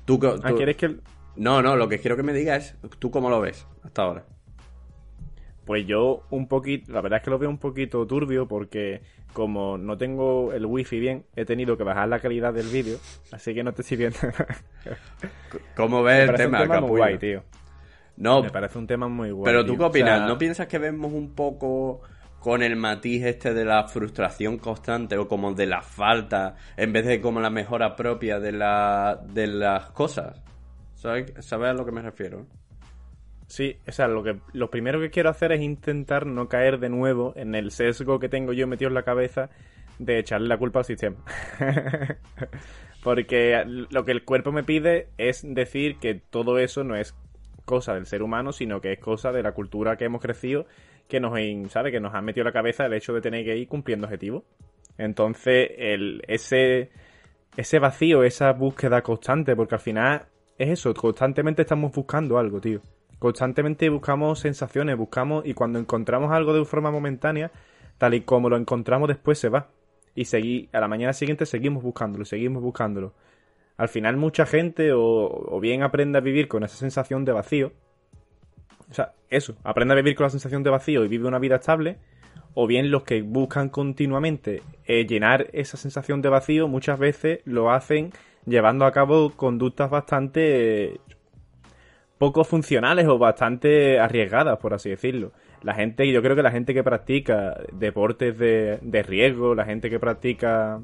¿Tú, 0.05 0.19
Ah, 0.43 0.49
tú- 0.49 0.55
¿quieres 0.55 0.77
que...? 0.77 0.97
No, 1.35 1.61
no, 1.61 1.75
lo 1.75 1.87
que 1.87 1.99
quiero 1.99 2.17
que 2.17 2.23
me 2.23 2.33
digas 2.33 2.75
es 2.83 2.89
tú 2.99 3.09
cómo 3.11 3.29
lo 3.29 3.39
ves 3.39 3.65
hasta 3.83 4.01
ahora. 4.03 4.25
Pues 5.65 5.85
yo 5.85 6.23
un 6.31 6.47
poquito, 6.47 6.91
la 6.91 7.01
verdad 7.01 7.17
es 7.17 7.23
que 7.23 7.29
lo 7.29 7.37
veo 7.39 7.49
un 7.49 7.59
poquito 7.59 8.05
turbio 8.07 8.47
porque 8.47 9.01
como 9.33 9.77
no 9.77 9.97
tengo 9.97 10.51
el 10.53 10.65
wifi 10.65 10.99
bien, 10.99 11.25
he 11.35 11.45
tenido 11.45 11.77
que 11.77 11.83
bajar 11.83 12.07
la 12.09 12.19
calidad 12.19 12.53
del 12.53 12.67
vídeo, 12.67 12.97
así 13.31 13.53
que 13.53 13.63
no 13.63 13.73
te 13.73 13.81
estoy 13.81 13.97
viendo. 13.97 14.17
¿Cómo 15.75 16.03
ves 16.03 16.29
el 16.29 16.35
tema, 16.35 16.61
un 16.61 16.67
tema 16.67 16.81
muy 16.81 16.97
guay, 16.97 17.17
tío. 17.17 17.43
No, 18.17 18.43
me 18.43 18.49
parece 18.49 18.77
un 18.77 18.87
tema 18.87 19.07
muy 19.07 19.31
guay. 19.31 19.45
Pero 19.45 19.65
tú 19.65 19.71
tío. 19.71 19.79
qué 19.79 19.85
opinas? 19.85 20.15
O 20.15 20.17
sea, 20.17 20.27
¿No 20.27 20.37
piensas 20.37 20.67
que 20.67 20.77
vemos 20.77 21.11
un 21.13 21.33
poco 21.33 22.01
con 22.39 22.63
el 22.63 22.75
matiz 22.75 23.23
este 23.23 23.53
de 23.53 23.63
la 23.63 23.87
frustración 23.87 24.57
constante 24.57 25.17
o 25.17 25.27
como 25.27 25.53
de 25.53 25.67
la 25.67 25.81
falta 25.81 26.55
en 26.75 26.91
vez 26.91 27.05
de 27.05 27.21
como 27.21 27.39
la 27.39 27.49
mejora 27.49 27.95
propia 27.95 28.39
de, 28.39 28.51
la, 28.51 29.21
de 29.23 29.47
las 29.47 29.91
cosas? 29.91 30.41
¿Sabes, 30.95 31.33
¿Sabes 31.39 31.69
a 31.69 31.73
lo 31.73 31.85
que 31.85 31.91
me 31.91 32.01
refiero? 32.01 32.45
Sí, 33.51 33.75
o 33.85 33.91
sea, 33.91 34.07
lo 34.07 34.23
que 34.23 34.39
lo 34.53 34.71
primero 34.71 35.01
que 35.01 35.09
quiero 35.09 35.29
hacer 35.29 35.51
es 35.51 35.59
intentar 35.59 36.25
no 36.25 36.47
caer 36.47 36.79
de 36.79 36.87
nuevo 36.87 37.33
en 37.35 37.53
el 37.53 37.71
sesgo 37.71 38.17
que 38.17 38.29
tengo 38.29 38.53
yo 38.53 38.65
metido 38.65 38.87
en 38.87 38.93
la 38.93 39.03
cabeza 39.03 39.49
de 39.99 40.19
echarle 40.19 40.47
la 40.47 40.57
culpa 40.57 40.79
al 40.79 40.85
sistema. 40.85 41.17
Porque 43.03 43.61
lo 43.65 44.05
que 44.05 44.13
el 44.13 44.23
cuerpo 44.23 44.53
me 44.53 44.63
pide 44.63 45.09
es 45.17 45.41
decir 45.43 45.97
que 45.99 46.15
todo 46.15 46.59
eso 46.59 46.85
no 46.85 46.95
es 46.95 47.13
cosa 47.65 47.93
del 47.93 48.05
ser 48.05 48.23
humano, 48.23 48.53
sino 48.53 48.79
que 48.79 48.93
es 48.93 48.99
cosa 48.99 49.33
de 49.33 49.43
la 49.43 49.51
cultura 49.51 49.97
que 49.97 50.05
hemos 50.05 50.21
crecido, 50.21 50.65
que 51.09 51.19
nos, 51.19 51.37
¿sabe? 51.73 51.91
Que 51.91 51.99
nos 51.99 52.15
ha 52.15 52.21
metido 52.21 52.43
en 52.43 52.53
la 52.53 52.53
cabeza 52.53 52.85
el 52.85 52.93
hecho 52.93 53.11
de 53.11 53.19
tener 53.19 53.43
que 53.43 53.57
ir 53.57 53.67
cumpliendo 53.67 54.07
objetivos. 54.07 54.43
Entonces, 54.97 55.71
el, 55.77 56.21
ese, 56.29 56.89
ese 57.57 57.79
vacío, 57.79 58.23
esa 58.23 58.53
búsqueda 58.53 59.01
constante, 59.01 59.57
porque 59.57 59.75
al 59.75 59.81
final 59.81 60.27
es 60.57 60.69
eso, 60.69 60.93
constantemente 60.93 61.63
estamos 61.63 61.91
buscando 61.91 62.37
algo, 62.37 62.61
tío. 62.61 62.81
Constantemente 63.21 63.87
buscamos 63.89 64.39
sensaciones, 64.39 64.97
buscamos 64.97 65.45
y 65.45 65.53
cuando 65.53 65.77
encontramos 65.77 66.31
algo 66.31 66.55
de 66.55 66.65
forma 66.65 66.89
momentánea, 66.89 67.51
tal 67.99 68.15
y 68.15 68.21
como 68.21 68.49
lo 68.49 68.57
encontramos 68.57 69.07
después 69.07 69.37
se 69.37 69.47
va. 69.47 69.69
Y 70.15 70.25
seguí, 70.25 70.69
a 70.73 70.79
la 70.79 70.87
mañana 70.87 71.13
siguiente 71.13 71.45
seguimos 71.45 71.83
buscándolo, 71.83 72.25
seguimos 72.25 72.63
buscándolo. 72.63 73.13
Al 73.77 73.89
final 73.89 74.17
mucha 74.17 74.47
gente 74.47 74.89
o, 74.95 75.59
bien 75.61 75.83
aprende 75.83 76.17
a 76.17 76.21
vivir 76.21 76.47
con 76.47 76.63
esa 76.63 76.77
sensación 76.77 77.23
de 77.23 77.31
vacío. 77.31 77.73
O 78.89 78.93
sea, 78.95 79.13
eso, 79.29 79.55
aprende 79.63 79.93
a 79.93 79.97
vivir 79.97 80.15
con 80.15 80.23
la 80.23 80.31
sensación 80.31 80.63
de 80.63 80.71
vacío 80.71 81.05
y 81.05 81.07
vive 81.07 81.27
una 81.27 81.37
vida 81.37 81.57
estable. 81.57 81.99
O 82.55 82.65
bien 82.65 82.89
los 82.89 83.03
que 83.03 83.21
buscan 83.21 83.69
continuamente 83.69 84.63
eh, 84.85 85.05
llenar 85.05 85.47
esa 85.53 85.77
sensación 85.77 86.23
de 86.23 86.29
vacío 86.29 86.67
muchas 86.67 86.97
veces 86.97 87.41
lo 87.45 87.69
hacen 87.69 88.13
llevando 88.47 88.85
a 88.85 88.91
cabo 88.91 89.29
conductas 89.37 89.91
bastante 89.91 90.99
poco 92.21 92.43
funcionales 92.43 93.07
o 93.07 93.17
bastante 93.17 93.99
arriesgadas, 93.99 94.59
por 94.59 94.75
así 94.75 94.91
decirlo. 94.91 95.31
La 95.63 95.73
gente, 95.73 96.07
yo 96.11 96.21
creo 96.21 96.35
que 96.35 96.43
la 96.43 96.51
gente 96.51 96.71
que 96.71 96.83
practica 96.83 97.57
deportes 97.73 98.37
de, 98.37 98.77
de 98.79 99.01
riesgo, 99.01 99.55
la 99.55 99.65
gente 99.65 99.89
que 99.89 99.99
practica 99.99 100.79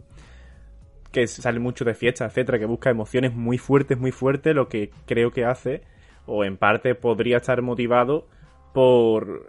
que 1.12 1.27
sale 1.27 1.60
mucho 1.60 1.86
de 1.86 1.94
fiestas, 1.94 2.32
etcétera, 2.32 2.58
que 2.58 2.65
busca 2.65 2.89
emociones 2.89 3.36
muy 3.36 3.60
fuertes, 3.60 4.00
muy 4.00 4.12
fuertes, 4.12 4.56
lo 4.56 4.67
que 4.67 4.89
creo 5.06 5.29
que 5.29 5.46
hace, 5.46 5.84
o 6.25 6.44
en 6.44 6.58
parte 6.58 6.96
podría 6.96 7.38
estar 7.38 7.62
motivado 7.62 8.25
por 8.74 9.46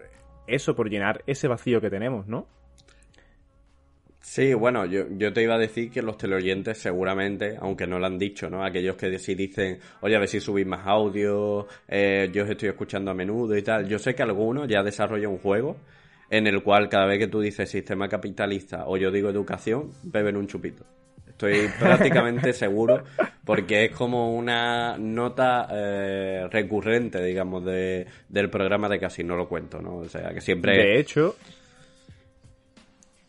eso, 0.46 0.76
por 0.76 0.90
llenar 0.90 1.22
ese 1.26 1.48
vacío 1.48 1.80
que 1.80 1.88
tenemos, 1.88 2.26
¿no? 2.26 2.48
Sí, 4.28 4.52
bueno, 4.52 4.84
yo, 4.84 5.06
yo 5.16 5.32
te 5.32 5.42
iba 5.42 5.54
a 5.54 5.58
decir 5.58 5.90
que 5.90 6.02
los 6.02 6.18
teleoyentes 6.18 6.76
seguramente, 6.76 7.56
aunque 7.58 7.86
no 7.86 7.98
lo 7.98 8.04
han 8.04 8.18
dicho, 8.18 8.50
¿no? 8.50 8.62
Aquellos 8.62 8.94
que 8.94 9.18
sí 9.18 9.34
dicen, 9.34 9.78
oye, 10.02 10.16
a 10.16 10.18
ver 10.18 10.28
si 10.28 10.38
subís 10.38 10.66
más 10.66 10.86
audio, 10.86 11.66
eh, 11.88 12.28
yo 12.30 12.44
os 12.44 12.50
estoy 12.50 12.68
escuchando 12.68 13.10
a 13.10 13.14
menudo 13.14 13.56
y 13.56 13.62
tal. 13.62 13.88
Yo 13.88 13.98
sé 13.98 14.14
que 14.14 14.22
algunos 14.22 14.68
ya 14.68 14.82
desarrollan 14.82 15.30
un 15.30 15.38
juego 15.38 15.78
en 16.28 16.46
el 16.46 16.62
cual 16.62 16.90
cada 16.90 17.06
vez 17.06 17.18
que 17.18 17.28
tú 17.28 17.40
dices 17.40 17.70
sistema 17.70 18.06
capitalista 18.06 18.84
o 18.86 18.98
yo 18.98 19.10
digo 19.10 19.30
educación, 19.30 19.92
beben 20.02 20.36
un 20.36 20.46
chupito. 20.46 20.84
Estoy 21.26 21.66
prácticamente 21.80 22.52
seguro 22.52 23.04
porque 23.46 23.86
es 23.86 23.92
como 23.92 24.36
una 24.36 24.98
nota 24.98 25.68
eh, 25.72 26.46
recurrente, 26.50 27.24
digamos, 27.24 27.64
de, 27.64 28.06
del 28.28 28.50
programa 28.50 28.90
de 28.90 29.00
casi 29.00 29.24
no 29.24 29.36
lo 29.36 29.48
cuento, 29.48 29.80
¿no? 29.80 29.96
O 29.96 30.08
sea, 30.08 30.34
que 30.34 30.42
siempre... 30.42 30.76
De 30.76 31.00
hecho... 31.00 31.34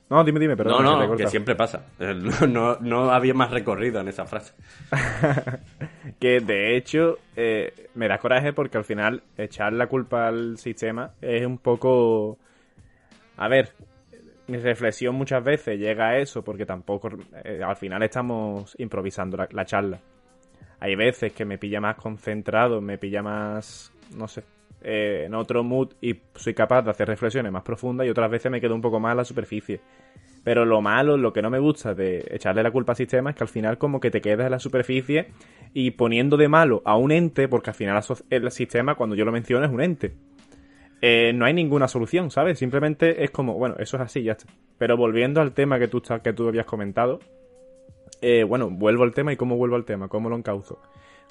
No, 0.09 0.23
dime, 0.23 0.39
dime, 0.39 0.57
perdón. 0.57 0.83
no, 0.83 0.91
que 0.91 0.95
no, 0.95 1.01
que 1.01 1.07
cortado. 1.07 1.29
siempre 1.29 1.55
pasa. 1.55 1.85
No, 1.99 2.47
no, 2.47 2.77
no 2.79 3.11
había 3.11 3.33
más 3.35 3.51
recorrido 3.51 4.01
en 4.01 4.07
esa 4.07 4.25
frase. 4.25 4.53
que 6.19 6.39
de 6.39 6.75
hecho 6.75 7.19
eh, 7.35 7.89
me 7.93 8.07
da 8.07 8.17
coraje 8.17 8.51
porque 8.53 8.79
al 8.79 8.85
final 8.85 9.21
echar 9.37 9.71
la 9.73 9.87
culpa 9.87 10.27
al 10.27 10.57
sistema 10.57 11.11
es 11.21 11.45
un 11.45 11.59
poco... 11.59 12.39
A 13.37 13.47
ver, 13.47 13.69
mi 14.47 14.57
reflexión 14.57 15.13
muchas 15.13 15.43
veces 15.43 15.77
llega 15.79 16.09
a 16.09 16.17
eso 16.17 16.43
porque 16.43 16.65
tampoco... 16.65 17.09
eh, 17.43 17.61
al 17.63 17.75
final 17.75 18.01
estamos 18.01 18.75
improvisando 18.79 19.37
la, 19.37 19.47
la 19.51 19.65
charla. 19.65 19.99
Hay 20.79 20.95
veces 20.95 21.33
que 21.33 21.45
me 21.45 21.59
pilla 21.59 21.79
más 21.81 21.97
concentrado, 21.97 22.81
me 22.81 22.97
pilla 22.97 23.21
más... 23.21 23.93
no 24.15 24.27
sé, 24.27 24.43
eh, 24.81 25.23
en 25.25 25.33
otro 25.33 25.63
mood 25.63 25.93
y 26.01 26.15
soy 26.35 26.53
capaz 26.53 26.83
de 26.83 26.91
hacer 26.91 27.07
reflexiones 27.07 27.51
más 27.51 27.63
profundas 27.63 28.07
y 28.07 28.09
otras 28.09 28.31
veces 28.31 28.51
me 28.51 28.61
quedo 28.61 28.75
un 28.75 28.81
poco 28.81 28.99
más 28.99 29.11
en 29.11 29.17
la 29.17 29.25
superficie. 29.25 29.81
Pero 30.43 30.65
lo 30.65 30.81
malo, 30.81 31.17
lo 31.17 31.33
que 31.33 31.41
no 31.41 31.49
me 31.49 31.59
gusta 31.59 31.93
de 31.93 32.25
echarle 32.31 32.63
la 32.63 32.71
culpa 32.71 32.93
al 32.93 32.97
sistema 32.97 33.31
es 33.31 33.35
que 33.35 33.43
al 33.43 33.49
final 33.49 33.77
como 33.77 33.99
que 33.99 34.09
te 34.09 34.21
quedas 34.21 34.45
en 34.45 34.51
la 34.51 34.59
superficie 34.59 35.27
y 35.73 35.91
poniendo 35.91 36.37
de 36.37 36.47
malo 36.47 36.81
a 36.85 36.95
un 36.95 37.11
ente, 37.11 37.47
porque 37.47 37.71
al 37.71 37.75
final 37.75 38.01
el 38.29 38.51
sistema 38.51 38.95
cuando 38.95 39.15
yo 39.15 39.25
lo 39.25 39.31
menciono 39.31 39.65
es 39.65 39.71
un 39.71 39.81
ente. 39.81 40.15
Eh, 41.01 41.31
no 41.33 41.45
hay 41.45 41.53
ninguna 41.53 41.87
solución, 41.87 42.31
¿sabes? 42.31 42.59
Simplemente 42.59 43.23
es 43.23 43.31
como, 43.31 43.53
bueno, 43.55 43.75
eso 43.79 43.97
es 43.97 44.03
así, 44.03 44.23
ya 44.23 44.33
está. 44.33 44.45
Pero 44.77 44.97
volviendo 44.97 45.41
al 45.41 45.53
tema 45.53 45.77
que 45.79 45.87
tú, 45.87 46.01
que 46.23 46.33
tú 46.33 46.47
habías 46.47 46.65
comentado, 46.65 47.19
eh, 48.21 48.43
bueno, 48.43 48.69
vuelvo 48.69 49.03
al 49.03 49.13
tema 49.13 49.31
y 49.33 49.37
cómo 49.37 49.57
vuelvo 49.57 49.75
al 49.75 49.85
tema, 49.85 50.07
cómo 50.07 50.29
lo 50.29 50.35
encauzo. 50.35 50.81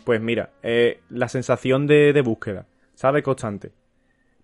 Pues 0.04 0.20
mira, 0.20 0.50
la 1.10 1.28
sensación 1.28 1.86
de, 1.86 2.12
de 2.14 2.22
búsqueda, 2.22 2.66
¿sabe? 2.98 3.22
Constante. 3.22 3.70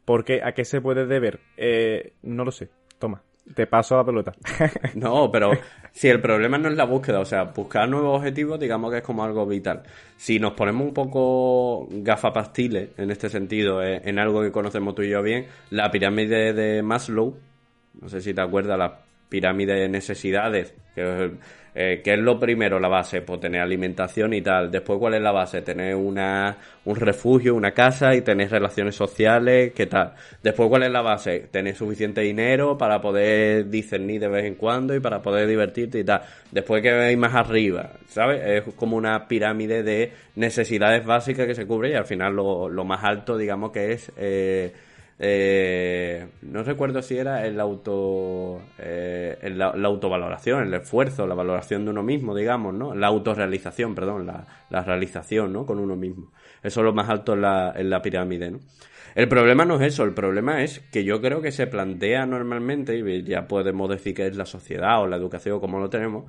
¿Por 0.04 0.24
qué? 0.24 0.40
¿A 0.44 0.52
qué 0.52 0.64
se 0.64 0.80
puede 0.80 1.06
deber? 1.06 1.40
Eh, 1.56 2.12
no 2.22 2.44
lo 2.44 2.52
sé. 2.52 2.68
Toma, 3.00 3.20
te 3.52 3.66
paso 3.66 3.96
la 3.96 4.04
pelota. 4.04 4.32
No, 4.94 5.28
pero 5.32 5.50
si 5.90 6.08
el 6.08 6.20
problema 6.20 6.56
no 6.56 6.68
es 6.68 6.76
la 6.76 6.84
búsqueda, 6.84 7.18
o 7.18 7.24
sea, 7.24 7.44
buscar 7.44 7.88
nuevos 7.88 8.18
objetivos, 8.18 8.60
digamos 8.60 8.92
que 8.92 8.98
es 8.98 9.02
como 9.02 9.24
algo 9.24 9.44
vital. 9.44 9.82
Si 10.16 10.38
nos 10.38 10.52
ponemos 10.52 10.86
un 10.86 10.94
poco 10.94 11.88
gafapastiles 11.90 12.90
en 12.96 13.10
este 13.10 13.28
sentido, 13.28 13.82
eh, 13.82 14.02
en 14.04 14.20
algo 14.20 14.40
que 14.40 14.52
conocemos 14.52 14.94
tú 14.94 15.02
y 15.02 15.10
yo 15.10 15.20
bien, 15.20 15.46
la 15.70 15.90
pirámide 15.90 16.52
de 16.52 16.80
Maslow, 16.84 17.36
no 18.00 18.08
sé 18.08 18.20
si 18.20 18.34
te 18.34 18.40
acuerdas, 18.40 18.78
la 18.78 19.00
pirámide 19.28 19.74
de 19.74 19.88
necesidades, 19.88 20.74
que, 20.94 21.32
eh, 21.74 22.00
que 22.04 22.14
es 22.14 22.20
lo 22.20 22.38
primero, 22.38 22.78
la 22.78 22.88
base, 22.88 23.22
pues 23.22 23.40
tener 23.40 23.60
alimentación 23.60 24.32
y 24.32 24.42
tal. 24.42 24.70
Después, 24.70 24.98
¿cuál 24.98 25.14
es 25.14 25.22
la 25.22 25.32
base? 25.32 25.60
Tener 25.62 25.96
una, 25.96 26.56
un 26.84 26.96
refugio, 26.96 27.54
una 27.54 27.72
casa 27.72 28.14
y 28.14 28.20
tener 28.20 28.50
relaciones 28.50 28.94
sociales, 28.94 29.72
¿qué 29.74 29.86
tal? 29.86 30.14
Después, 30.40 30.68
¿cuál 30.68 30.84
es 30.84 30.92
la 30.92 31.02
base? 31.02 31.48
Tener 31.50 31.74
suficiente 31.74 32.20
dinero 32.20 32.78
para 32.78 33.00
poder 33.00 33.68
discernir 33.68 34.20
de 34.20 34.28
vez 34.28 34.44
en 34.44 34.54
cuando 34.54 34.94
y 34.94 35.00
para 35.00 35.20
poder 35.20 35.48
divertirte 35.48 35.98
y 35.98 36.04
tal. 36.04 36.22
Después, 36.52 36.80
que 36.80 36.90
hay 36.90 37.16
más 37.16 37.34
arriba? 37.34 37.90
¿Sabes? 38.06 38.40
Es 38.44 38.74
como 38.74 38.96
una 38.96 39.26
pirámide 39.26 39.82
de 39.82 40.12
necesidades 40.36 41.04
básicas 41.04 41.46
que 41.46 41.56
se 41.56 41.66
cubre 41.66 41.90
y 41.90 41.94
al 41.94 42.04
final 42.04 42.36
lo, 42.36 42.68
lo 42.68 42.84
más 42.84 43.02
alto, 43.02 43.36
digamos 43.36 43.72
que 43.72 43.92
es... 43.92 44.12
Eh, 44.16 44.72
eh, 45.18 46.26
no 46.42 46.62
recuerdo 46.62 47.00
si 47.02 47.16
era 47.16 47.46
el 47.46 47.60
auto 47.60 48.60
eh, 48.78 49.38
el- 49.42 49.58
la, 49.58 49.74
la 49.76 49.88
autovaloración, 49.88 50.62
el 50.64 50.74
esfuerzo, 50.74 51.26
la 51.26 51.34
valoración 51.34 51.84
de 51.84 51.90
uno 51.90 52.02
mismo, 52.02 52.34
digamos, 52.34 52.74
¿no? 52.74 52.94
La 52.94 53.06
autorrealización, 53.08 53.94
perdón, 53.94 54.26
la, 54.26 54.44
la 54.70 54.82
realización, 54.82 55.52
¿no? 55.52 55.66
Con 55.66 55.78
uno 55.78 55.96
mismo. 55.96 56.30
Eso 56.62 56.80
es 56.80 56.84
lo 56.84 56.92
más 56.92 57.08
alto 57.08 57.34
en 57.34 57.42
la, 57.42 57.72
en 57.76 57.90
la 57.90 58.02
pirámide, 58.02 58.50
¿no? 58.50 58.60
El 59.14 59.28
problema 59.28 59.64
no 59.64 59.76
es 59.76 59.82
eso, 59.94 60.02
el 60.02 60.12
problema 60.12 60.62
es 60.64 60.80
que 60.90 61.04
yo 61.04 61.20
creo 61.20 61.40
que 61.40 61.52
se 61.52 61.68
plantea 61.68 62.26
normalmente, 62.26 62.96
y 62.98 63.22
ya 63.22 63.46
podemos 63.46 63.88
decir 63.88 64.12
que 64.14 64.26
es 64.26 64.36
la 64.36 64.44
sociedad 64.46 65.00
o 65.02 65.06
la 65.06 65.16
educación 65.16 65.60
como 65.60 65.78
lo 65.78 65.88
tenemos, 65.88 66.24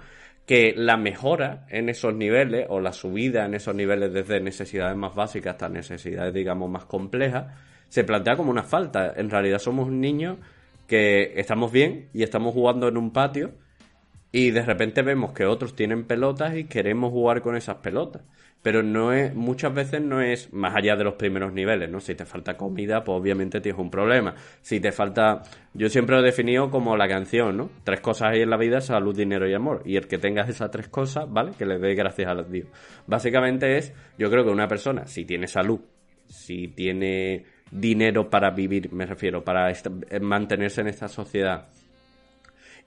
que 0.46 0.76
la 0.78 0.96
mejora 0.96 1.66
en 1.70 1.90
esos 1.90 2.14
niveles 2.14 2.68
o 2.70 2.80
la 2.80 2.94
subida 2.94 3.46
en 3.46 3.56
esos 3.56 3.74
niveles 3.74 4.14
desde 4.14 4.40
necesidades 4.40 4.96
más 4.96 5.16
básicas 5.16 5.54
hasta 5.54 5.70
necesidades, 5.70 6.32
digamos, 6.36 6.70
más 6.70 6.86
complejas, 6.86 7.48
se 7.90 8.04
plantea 8.04 8.36
como 8.36 8.52
una 8.52 8.64
falta. 8.64 9.14
En 9.16 9.30
realidad 9.30 9.60
somos 9.60 9.90
niños 9.90 10.38
que 10.88 11.34
estamos 11.36 11.72
bien 11.72 12.10
y 12.14 12.24
estamos 12.24 12.54
jugando 12.54 12.88
en 12.88 12.98
un 12.98 13.12
patio 13.12 13.54
y 14.32 14.52
de 14.52 14.64
repente 14.64 15.02
vemos 15.02 15.32
que 15.32 15.46
otros 15.46 15.78
tienen 15.78 16.04
pelotas 16.04 16.58
y 16.58 16.66
queremos 16.66 17.12
jugar 17.12 17.42
con 17.42 17.56
esas 17.56 17.78
pelotas. 17.78 18.22
Pero 18.62 18.84
no 18.84 19.14
es, 19.14 19.34
muchas 19.34 19.74
veces 19.74 20.02
no 20.02 20.22
es 20.22 20.52
más 20.52 20.76
allá 20.76 20.98
de 20.98 21.06
los 21.06 21.14
primeros 21.14 21.54
niveles, 21.54 21.90
¿no? 21.90 22.02
Si 22.02 22.16
te 22.16 22.26
falta 22.26 22.58
comida, 22.58 23.04
pues 23.06 23.18
obviamente 23.18 23.62
tienes 23.62 23.80
un 23.80 23.90
problema. 23.90 24.36
Si 24.62 24.82
te 24.82 24.92
falta, 24.92 25.44
yo 25.74 25.88
siempre 25.88 26.16
lo 26.16 26.22
he 26.22 26.26
definido 26.26 26.70
como 26.70 26.98
la 26.98 27.08
canción, 27.08 27.56
¿no? 27.56 27.70
Tres 27.86 28.02
cosas 28.02 28.34
hay 28.34 28.42
en 28.42 28.50
la 28.50 28.58
vida, 28.58 28.82
salud, 28.82 29.16
dinero 29.16 29.48
y 29.48 29.54
amor. 29.54 29.84
Y 29.86 29.96
el 29.96 30.08
que 30.08 30.18
tengas 30.18 30.50
esas 30.50 30.70
tres 30.70 30.90
cosas, 30.90 31.32
¿vale? 31.32 31.52
Que 31.58 31.66
le 31.66 31.78
dé 31.80 31.96
gracias 31.96 32.28
a 32.28 32.44
Dios. 32.44 32.68
Básicamente 33.08 33.78
es, 33.78 33.94
yo 34.18 34.30
creo 34.30 34.44
que 34.44 34.50
una 34.50 34.68
persona, 34.68 35.06
si 35.06 35.24
tiene 35.24 35.48
salud, 35.48 35.80
si 36.28 36.68
tiene 36.68 37.46
dinero 37.72 38.30
para 38.30 38.52
vivir, 38.52 38.92
me 38.94 39.06
refiero, 39.06 39.44
para 39.44 39.72
mantenerse 40.22 40.82
en 40.82 40.88
esta 40.88 41.08
sociedad 41.08 41.68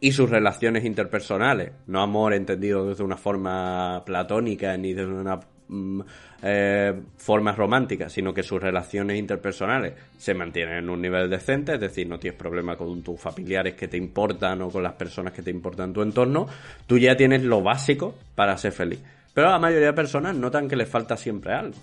y 0.01 0.13
sus 0.13 0.31
relaciones 0.31 0.85
interpersonales, 0.85 1.73
no 1.87 2.01
amor 2.01 2.35
entendido 2.35 2.89
desde 2.89 3.03
una 3.03 3.17
forma 3.17 4.03
platónica 4.05 4.77
ni 4.77 4.95
desde 4.95 5.13
una 5.13 5.41
mm, 5.69 6.01
eh, 6.43 7.01
forma 7.17 7.53
romántica, 7.53 8.09
sino 8.09 8.33
que 8.33 8.45
sus 8.45 8.63
relaciones 8.63 9.19
interpersonales 9.19 9.95
se 10.17 10.35
mantienen 10.35 10.77
en 10.79 10.91
un 10.91 11.03
nivel 11.03 11.29
decente, 11.29 11.75
es 11.75 11.81
decir, 11.81 12.07
no 12.09 12.19
tienes 12.19 12.39
problema 12.39 12.77
con 12.77 13.03
tus 13.03 13.21
familiares 13.21 13.75
que 13.75 13.89
te 13.89 13.97
importan 13.97 14.63
o 14.63 14.71
con 14.71 14.85
las 14.85 14.95
personas 14.95 15.33
que 15.33 15.43
te 15.43 15.51
importan 15.51 15.89
en 15.89 15.95
tu 15.95 16.03
entorno, 16.03 16.47
tú 16.87 16.97
ya 16.99 17.17
tienes 17.17 17.43
lo 17.43 17.61
básico 17.61 18.15
para 18.37 18.57
ser 18.57 18.73
feliz. 18.73 19.01
Pero 19.35 19.51
la 19.51 19.59
mayoría 19.59 19.89
de 19.89 19.93
personas 19.93 20.37
notan 20.37 20.69
que 20.69 20.77
les 20.77 20.89
falta 20.89 21.17
siempre 21.17 21.53
algo. 21.53 21.77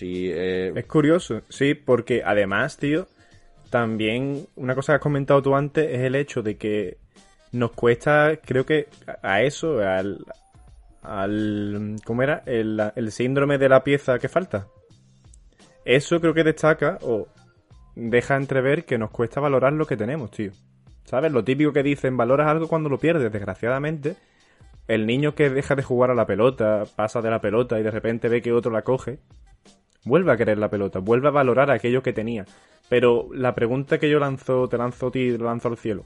Eh, 0.00 0.72
es 0.74 0.86
curioso, 0.86 1.42
sí, 1.48 1.74
porque 1.74 2.22
además, 2.24 2.76
tío, 2.76 3.08
también 3.70 4.46
una 4.56 4.74
cosa 4.74 4.92
que 4.92 4.96
has 4.96 5.02
comentado 5.02 5.42
tú 5.42 5.54
antes 5.54 5.88
es 5.90 6.00
el 6.00 6.14
hecho 6.14 6.42
de 6.42 6.56
que 6.56 6.98
nos 7.52 7.72
cuesta, 7.72 8.38
creo 8.44 8.66
que 8.66 8.88
a 9.22 9.42
eso, 9.42 9.80
al, 9.80 10.24
al 11.02 11.96
¿cómo 12.04 12.22
era? 12.22 12.42
El, 12.46 12.80
el 12.94 13.12
síndrome 13.12 13.58
de 13.58 13.68
la 13.68 13.82
pieza 13.82 14.18
que 14.18 14.28
falta. 14.28 14.66
Eso 15.84 16.20
creo 16.20 16.34
que 16.34 16.44
destaca 16.44 16.98
o 17.02 17.28
deja 17.94 18.36
entrever 18.36 18.84
que 18.84 18.98
nos 18.98 19.10
cuesta 19.10 19.40
valorar 19.40 19.72
lo 19.72 19.86
que 19.86 19.96
tenemos, 19.96 20.30
tío. 20.30 20.52
¿Sabes? 21.04 21.32
Lo 21.32 21.42
típico 21.42 21.72
que 21.72 21.82
dicen, 21.82 22.18
valoras 22.18 22.48
algo 22.48 22.68
cuando 22.68 22.90
lo 22.90 22.98
pierdes, 22.98 23.32
desgraciadamente. 23.32 24.14
El 24.86 25.06
niño 25.06 25.34
que 25.34 25.48
deja 25.48 25.74
de 25.74 25.82
jugar 25.82 26.10
a 26.10 26.14
la 26.14 26.26
pelota, 26.26 26.84
pasa 26.94 27.22
de 27.22 27.30
la 27.30 27.40
pelota 27.40 27.80
y 27.80 27.82
de 27.82 27.90
repente 27.90 28.28
ve 28.28 28.42
que 28.42 28.52
otro 28.52 28.70
la 28.70 28.82
coge, 28.82 29.18
vuelve 30.04 30.32
a 30.32 30.36
querer 30.36 30.58
la 30.58 30.70
pelota, 30.70 30.98
vuelve 30.98 31.28
a 31.28 31.32
valorar 31.32 31.70
aquello 31.70 32.02
que 32.02 32.12
tenía. 32.12 32.44
Pero 32.88 33.28
la 33.32 33.54
pregunta 33.54 33.98
que 33.98 34.08
yo 34.08 34.18
lanzo, 34.18 34.68
te 34.68 34.78
lanzo 34.78 35.08
a 35.08 35.10
ti 35.10 35.20
y 35.20 35.38
lanzo 35.38 35.68
al 35.68 35.76
cielo. 35.76 36.04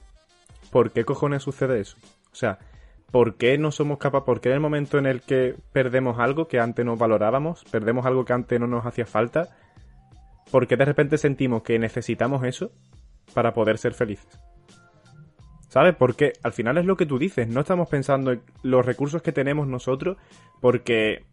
¿Por 0.70 0.90
qué 0.90 1.04
cojones 1.04 1.42
sucede 1.42 1.80
eso? 1.80 1.96
O 2.32 2.34
sea, 2.34 2.58
¿por 3.10 3.36
qué 3.36 3.58
no 3.58 3.70
somos 3.70 3.98
capaces? 3.98 4.24
¿Por 4.24 4.40
qué 4.40 4.48
en 4.48 4.54
el 4.54 4.60
momento 4.60 4.98
en 4.98 5.06
el 5.06 5.20
que 5.20 5.54
perdemos 5.72 6.18
algo 6.18 6.48
que 6.48 6.58
antes 6.58 6.84
no 6.84 6.96
valorábamos, 6.96 7.64
perdemos 7.70 8.06
algo 8.06 8.24
que 8.24 8.32
antes 8.32 8.58
no 8.58 8.66
nos 8.66 8.86
hacía 8.86 9.06
falta, 9.06 9.50
¿por 10.50 10.66
qué 10.66 10.76
de 10.76 10.84
repente 10.84 11.18
sentimos 11.18 11.62
que 11.62 11.78
necesitamos 11.78 12.42
eso 12.44 12.72
para 13.34 13.52
poder 13.52 13.78
ser 13.78 13.94
felices? 13.94 14.38
¿Sabes? 15.68 15.94
Porque 15.96 16.32
al 16.42 16.52
final 16.52 16.76
es 16.78 16.84
lo 16.84 16.96
que 16.96 17.06
tú 17.06 17.18
dices, 17.18 17.48
no 17.48 17.60
estamos 17.60 17.88
pensando 17.88 18.32
en 18.32 18.42
los 18.62 18.84
recursos 18.84 19.22
que 19.22 19.32
tenemos 19.32 19.66
nosotros, 19.66 20.18
porque 20.60 21.24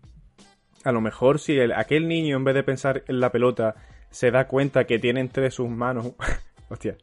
a 0.84 0.92
lo 0.92 1.02
mejor 1.02 1.40
si 1.40 1.60
aquel 1.60 2.08
niño 2.08 2.38
en 2.38 2.44
vez 2.44 2.56
de 2.56 2.64
pensar 2.64 3.04
en 3.08 3.20
la 3.20 3.32
pelota 3.32 3.76
se 4.10 4.32
da 4.32 4.48
cuenta 4.48 4.86
que 4.86 5.00
tiene 5.00 5.20
entre 5.20 5.52
sus 5.52 5.70
manos... 5.70 6.14
Hostia, 6.72 6.96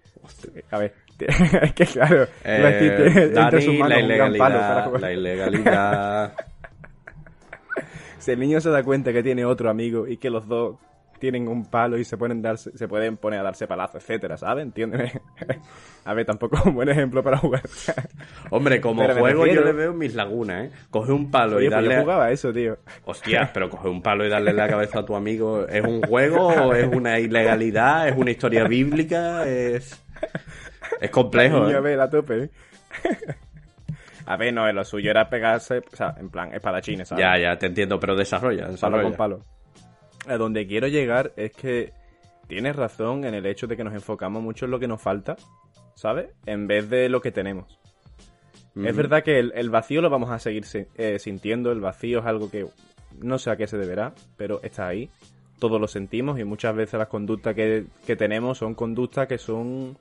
a 0.71 0.78
ver, 0.78 0.95
es 1.18 1.73
que 1.73 1.87
claro, 1.87 2.28
eh, 2.45 3.30
entre 3.35 3.61
sus 3.62 3.75
manos 3.75 3.99
la 3.99 4.00
ilegalidad, 4.00 4.92
La 5.00 5.12
ilegalidad... 5.12 6.35
si 8.18 8.30
el 8.30 8.38
niño 8.38 8.61
se 8.61 8.71
da 8.71 8.85
cuenta 8.85 9.12
que 9.12 9.25
tiene 9.25 9.45
otro 9.45 9.68
amigo 9.68 10.06
y 10.06 10.18
que 10.18 10.30
los 10.30 10.47
dos 10.47 10.76
tienen 11.18 11.49
un 11.49 11.64
palo 11.66 11.99
y 11.99 12.04
se 12.04 12.16
pueden 12.16 12.42
darse, 12.42 12.76
se 12.76 12.88
pueden 12.88 13.16
poner 13.16 13.40
a 13.40 13.42
darse 13.42 13.66
palazos, 13.66 14.02
etcétera, 14.02 14.37
¿sabes? 14.37 14.64
Entiéndeme. 14.64 15.12
a 16.04 16.14
ver, 16.14 16.26
tampoco 16.26 16.56
es 16.56 16.66
un 16.66 16.75
buen 16.75 16.88
ejemplo 16.88 17.23
para 17.23 17.38
jugar. 17.38 17.62
Hombre, 18.50 18.80
como 18.80 19.06
juego 19.06 19.46
yo 19.46 19.62
le 19.62 19.73
veo 19.73 19.92
mis 19.92 20.14
lagunas, 20.14 20.66
¿eh? 20.66 20.70
Coge 20.90 21.12
un 21.12 21.30
palo 21.30 21.61
y 21.61 21.64
pues 21.64 21.70
darle. 21.70 21.94
yo 21.94 22.00
jugaba 22.02 22.30
eso, 22.30 22.52
tío. 22.52 22.78
Hostia, 23.04 23.50
pero 23.54 23.68
coge 23.68 23.88
un 23.88 24.02
palo 24.02 24.25
y 24.25 24.28
darle 24.28 24.52
la 24.52 24.68
cabeza 24.68 25.00
a 25.00 25.04
tu 25.04 25.16
amigo, 25.16 25.66
¿es 25.66 25.85
un 25.85 26.02
juego 26.02 26.49
o 26.49 26.75
es 26.75 26.87
una 26.87 27.18
ilegalidad? 27.18 28.08
¿Es 28.08 28.16
una 28.16 28.30
historia 28.30 28.64
bíblica? 28.64 29.46
Es. 29.46 30.02
Es 31.00 31.11
complejo. 31.11 31.68
¿eh? 31.68 32.00
a 32.00 32.10
tope. 32.10 32.45
¿eh? 32.45 32.50
A 34.28 34.36
ver, 34.36 34.52
no, 34.52 34.71
lo 34.73 34.84
suyo 34.84 35.12
era 35.12 35.28
pegarse, 35.28 35.78
o 35.78 35.97
sea, 35.97 36.17
en 36.19 36.30
plan, 36.30 36.52
espadachines, 36.52 37.06
¿sabes? 37.06 37.23
Ya, 37.25 37.38
ya, 37.38 37.56
te 37.56 37.67
entiendo, 37.67 38.00
pero 38.00 38.17
desarrolla, 38.17 38.67
desarrolla. 38.67 39.02
Palo 39.02 39.08
con 39.08 39.17
palo 39.17 39.55
a 40.26 40.36
donde 40.36 40.67
quiero 40.67 40.89
llegar 40.89 41.32
es 41.36 41.52
que 41.52 41.93
tienes 42.47 42.76
razón 42.76 43.25
en 43.25 43.34
el 43.34 43.47
hecho 43.47 43.67
de 43.67 43.76
que 43.76 43.84
nos 43.84 43.95
enfocamos 43.95 44.43
mucho 44.43 44.65
en 44.65 44.71
lo 44.71 44.78
que 44.78 44.89
nos 44.89 45.00
falta, 45.00 45.36
¿sabes? 45.95 46.28
En 46.47 46.67
vez 46.67 46.89
de 46.89 47.08
lo 47.08 47.21
que 47.21 47.32
tenemos. 47.32 47.78
Es 48.76 48.95
verdad 48.95 49.23
que 49.23 49.39
el, 49.39 49.71
vacío 49.71 50.02
lo 50.02 50.10
vamos 50.10 50.30
a 50.30 50.39
seguir 50.39 50.65
eh, 50.97 51.19
sintiendo, 51.19 51.73
el 51.73 51.80
vacío 51.80 52.19
es 52.19 52.26
algo 52.26 52.50
que 52.50 52.67
no 53.19 53.39
sé 53.39 53.50
a 53.50 53.56
qué 53.56 53.67
se 53.67 53.78
deberá, 53.78 54.12
pero 54.36 54.60
está 54.62 54.86
ahí. 54.86 55.08
Todos 55.58 55.80
lo 55.80 55.89
sentimos 55.89 56.39
y 56.39 56.45
muchas 56.45 56.76
veces 56.76 56.99
las 56.99 57.08
conductas 57.08 57.54
que, 57.54 57.86
que 58.06 58.17
tenemos 58.17 58.58
son 58.58 58.75
conductas 58.75 59.26
que 59.26 59.39
son 59.39 59.97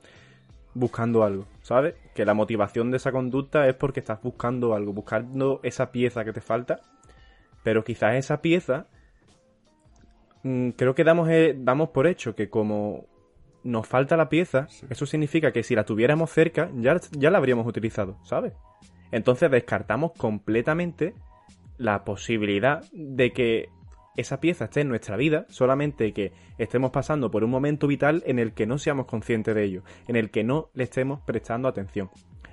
buscando 0.74 1.24
algo, 1.24 1.46
¿sabes? 1.62 1.94
Que 2.14 2.26
la 2.26 2.34
motivación 2.34 2.90
de 2.90 2.98
esa 2.98 3.12
conducta 3.12 3.66
es 3.66 3.74
porque 3.74 4.00
estás 4.00 4.20
buscando 4.22 4.74
algo, 4.74 4.92
buscando 4.92 5.60
esa 5.62 5.90
pieza 5.90 6.22
que 6.26 6.34
te 6.34 6.42
falta, 6.42 6.80
pero 7.62 7.82
quizás 7.82 8.16
esa 8.16 8.42
pieza 8.42 8.86
creo 10.76 10.94
que 10.94 11.04
damos, 11.04 11.28
eh, 11.28 11.54
damos 11.58 11.90
por 11.90 12.06
hecho 12.06 12.34
que 12.34 12.48
como 12.48 13.06
nos 13.64 13.86
falta 13.86 14.16
la 14.16 14.28
pieza, 14.28 14.68
eso 14.88 15.06
significa 15.06 15.52
que 15.52 15.62
si 15.62 15.74
la 15.74 15.84
tuviéramos 15.84 16.30
cerca, 16.30 16.70
ya, 16.74 17.00
ya 17.12 17.30
la 17.30 17.38
habríamos 17.38 17.66
utilizado, 17.66 18.16
¿sabes? 18.22 18.52
Entonces 19.10 19.50
descartamos 19.50 20.12
completamente 20.12 21.14
la 21.78 22.04
posibilidad 22.04 22.84
de 22.92 23.32
que 23.32 23.68
esa 24.16 24.40
pieza 24.40 24.64
esté 24.64 24.80
en 24.80 24.88
nuestra 24.88 25.16
vida, 25.16 25.46
solamente 25.48 26.12
que 26.12 26.32
estemos 26.58 26.90
pasando 26.90 27.30
por 27.30 27.44
un 27.44 27.50
momento 27.50 27.86
vital 27.86 28.22
en 28.26 28.38
el 28.38 28.52
que 28.52 28.66
no 28.66 28.78
seamos 28.78 29.06
conscientes 29.06 29.54
de 29.54 29.64
ello, 29.64 29.82
en 30.08 30.16
el 30.16 30.30
que 30.30 30.42
no 30.42 30.70
le 30.74 30.84
estemos 30.84 31.20
prestando 31.20 31.68
atención. 31.68 32.10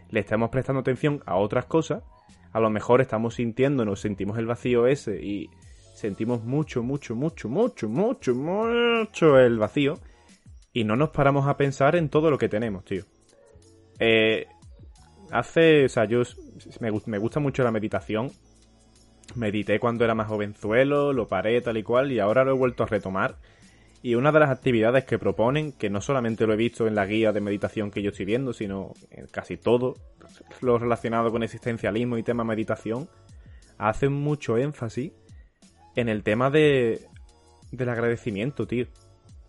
Le 0.09 0.19
estemos 0.19 0.49
prestando 0.49 0.81
atención 0.81 1.21
a 1.25 1.35
otras 1.35 1.65
cosas, 1.65 2.03
a 2.51 2.59
lo 2.59 2.69
mejor 2.69 3.01
estamos 3.01 3.35
sintiéndonos, 3.35 4.01
sentimos 4.01 4.37
el 4.37 4.45
vacío 4.45 4.87
ese 4.87 5.23
y 5.23 5.49
sentimos 6.03 6.43
mucho, 6.43 6.83
mucho, 6.83 7.15
mucho, 7.15 7.47
mucho, 7.47 7.87
mucho, 7.87 8.35
mucho 8.35 9.39
el 9.39 9.57
vacío 9.57 9.99
y 10.73 10.83
no 10.83 10.97
nos 10.97 11.11
paramos 11.11 11.47
a 11.47 11.55
pensar 11.55 11.95
en 11.95 12.09
todo 12.09 12.29
lo 12.29 12.37
que 12.37 12.49
tenemos, 12.49 12.83
tío. 12.83 13.05
Eh, 13.99 14.47
hace, 15.31 15.85
o 15.85 15.87
sea, 15.87 16.03
yo 16.03 16.23
me, 16.81 16.91
me 17.05 17.17
gusta 17.19 17.39
mucho 17.39 17.63
la 17.63 17.71
meditación. 17.71 18.29
Medité 19.35 19.79
cuando 19.79 20.03
era 20.03 20.13
más 20.13 20.27
jovenzuelo, 20.27 21.13
lo 21.13 21.29
paré 21.29 21.61
tal 21.61 21.77
y 21.77 21.83
cual 21.83 22.11
y 22.11 22.19
ahora 22.19 22.43
lo 22.43 22.51
he 22.51 22.57
vuelto 22.57 22.83
a 22.83 22.87
retomar. 22.87 23.37
Y 24.01 24.15
una 24.15 24.33
de 24.33 24.41
las 24.41 24.49
actividades 24.49 25.05
que 25.05 25.17
proponen, 25.17 25.71
que 25.71 25.89
no 25.89 26.01
solamente 26.01 26.45
lo 26.45 26.51
he 26.51 26.57
visto 26.57 26.85
en 26.85 26.95
la 26.95 27.05
guía 27.05 27.31
de 27.31 27.39
meditación 27.39 27.91
que 27.91 28.01
yo 28.01 28.09
estoy 28.09 28.25
viendo, 28.25 28.51
sino 28.51 28.91
en 29.09 29.27
casi 29.27 29.55
todo 29.55 29.95
lo 30.59 30.77
relacionado 30.79 31.31
con 31.31 31.43
existencialismo 31.43 32.17
y 32.17 32.23
tema 32.23 32.43
meditación, 32.43 33.07
hacen 33.77 34.11
mucho 34.11 34.57
énfasis 34.57 35.13
en 35.95 36.09
el 36.09 36.23
tema 36.23 36.49
de 36.49 37.01
del 37.71 37.89
agradecimiento, 37.89 38.67
tío. 38.67 38.85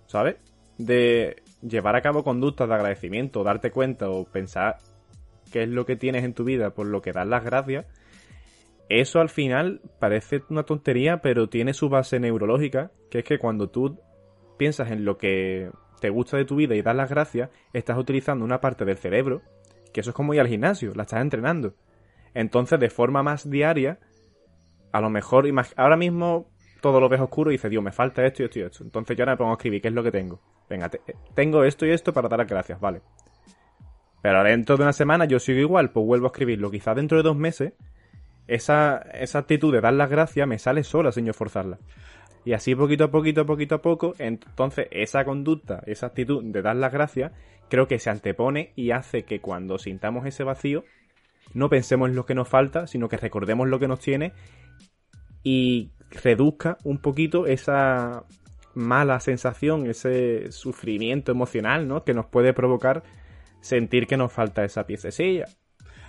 ¿Sabes? 0.07 0.37
De 0.79 1.43
llevar 1.63 1.97
a 1.97 2.03
cabo 2.03 2.25
conductas 2.25 2.69
de 2.69 2.75
agradecimiento, 2.75 3.45
darte 3.45 3.71
cuenta 3.71 4.09
o 4.09 4.25
pensar 4.25 4.79
qué 5.53 5.63
es 5.63 5.69
lo 5.69 5.87
que 5.87 5.97
tienes 5.97 6.25
en 6.25 6.35
tu 6.35 6.45
vida 6.45 6.71
por 6.71 6.87
lo 6.87 7.01
que 7.01 7.13
das 7.13 7.27
las 7.27 7.45
gracias. 7.45 7.87
Eso 8.89 9.21
al 9.21 9.29
final 9.29 9.81
parece 9.99 10.43
una 10.51 10.65
tontería, 10.65 11.19
pero 11.19 11.49
tiene 11.49 11.73
su 11.73 11.89
base 11.89 12.21
neurológica, 12.21 12.91
que 13.11 13.21
es 13.21 13.25
que 13.25 13.39
cuando 13.39 13.69
tú 13.69 13.99
piensas 14.59 14.91
en 14.91 15.05
lo 15.05 15.17
que 15.17 15.71
te 16.01 16.11
gusta 16.11 16.37
de 16.37 16.45
tu 16.45 16.57
vida 16.57 16.75
y 16.75 16.83
das 16.83 16.95
las 16.95 17.09
gracias, 17.09 17.51
estás 17.73 17.97
utilizando 17.97 18.45
una 18.45 18.61
parte 18.61 18.85
del 18.85 18.99
cerebro, 18.99 19.43
que 19.93 20.01
eso 20.01 20.11
es 20.11 20.17
como 20.17 20.35
ir 20.35 20.41
al 20.41 20.49
gimnasio, 20.49 20.93
la 20.95 21.05
estás 21.05 21.23
entrenando. 21.23 21.75
Entonces, 22.35 22.79
de 22.79 22.91
forma 22.91 23.23
más 23.23 23.49
diaria, 23.49 23.99
a 24.95 25.01
lo 25.01 25.11
mejor, 25.11 25.45
ahora 25.75 25.97
mismo 25.97 26.47
todo 26.81 27.01
lo 27.01 27.09
ves 27.09 27.21
oscuro 27.21 27.51
y 27.51 27.55
dices, 27.55 27.69
Dios, 27.69 27.83
me 27.83 27.91
falta 27.91 28.25
esto 28.25 28.43
y 28.43 28.45
esto 28.45 28.59
y 28.61 28.63
esto. 28.63 28.85
Entonces 28.85 29.17
yo 29.17 29.25
ahora 29.25 29.33
me 29.33 29.39
pongo 29.39 29.51
a 29.51 29.55
escribir 29.55 29.83
qué 29.83 29.89
es 29.89 29.95
lo 29.95 30.05
que 30.05 30.13
tengo. 30.13 30.41
Venga, 30.71 30.89
tengo 31.35 31.65
esto 31.65 31.85
y 31.85 31.91
esto 31.91 32.13
para 32.13 32.29
dar 32.29 32.39
las 32.39 32.49
gracias, 32.49 32.79
vale. 32.79 33.03
Pero 34.23 34.45
dentro 34.45 34.77
de 34.77 34.85
una 34.85 34.93
semana 34.93 35.25
yo 35.25 35.41
sigo 35.41 35.59
igual, 35.59 35.91
pues 35.91 36.07
vuelvo 36.07 36.27
a 36.27 36.29
escribirlo. 36.29 36.71
Quizás 36.71 36.95
dentro 36.95 37.17
de 37.17 37.25
dos 37.25 37.37
meses, 37.37 37.73
esa, 38.47 38.99
esa 39.15 39.41
actitud 39.41 39.73
de 39.73 39.81
dar 39.81 39.95
las 39.95 40.09
gracias 40.09 40.47
me 40.47 40.61
sale 40.61 40.85
sola 40.85 41.11
sin 41.11 41.27
yo 41.27 41.33
forzarla. 41.33 41.81
Y 42.45 42.53
así 42.53 42.77
poquito 42.77 43.03
a 43.03 43.11
poquito, 43.11 43.45
poquito 43.47 43.75
a 43.75 43.83
poco, 43.83 44.15
entonces 44.19 44.87
esa 44.93 45.25
conducta, 45.25 45.83
esa 45.87 46.07
actitud 46.07 46.41
de 46.45 46.63
dar 46.63 46.77
las 46.77 46.93
gracias, 46.93 47.33
creo 47.69 47.89
que 47.89 47.99
se 47.99 48.11
antepone 48.11 48.73
y 48.77 48.93
hace 48.93 49.25
que 49.25 49.41
cuando 49.41 49.77
sintamos 49.79 50.25
ese 50.25 50.45
vacío, 50.45 50.85
no 51.53 51.69
pensemos 51.69 52.09
en 52.09 52.17
lo 52.17 52.27
que 52.27 52.35
nos 52.35 52.49
falta, 52.49 52.87
sino 52.87 53.09
que 53.09 53.17
recordemos 53.17 53.69
lo 53.69 53.79
que 53.79 53.89
nos 53.89 54.01
tiene 54.01 54.33
y 55.43 55.93
reduzca 56.11 56.79
un 56.85 56.99
poquito 56.99 57.47
esa 57.47 58.25
mala 58.75 59.21
sensación, 59.21 59.87
ese 59.87 60.51
sufrimiento 60.51 61.33
emocional, 61.33 61.87
¿no? 61.87 62.05
Que 62.05 62.15
nos 62.15 62.27
puede 62.27 62.53
provocar 62.53 63.05
sentir 63.61 64.07
que 64.07 64.17
nos 64.17 64.33
falta 64.33 64.65
esa 64.65 64.87
piececilla. 64.87 65.47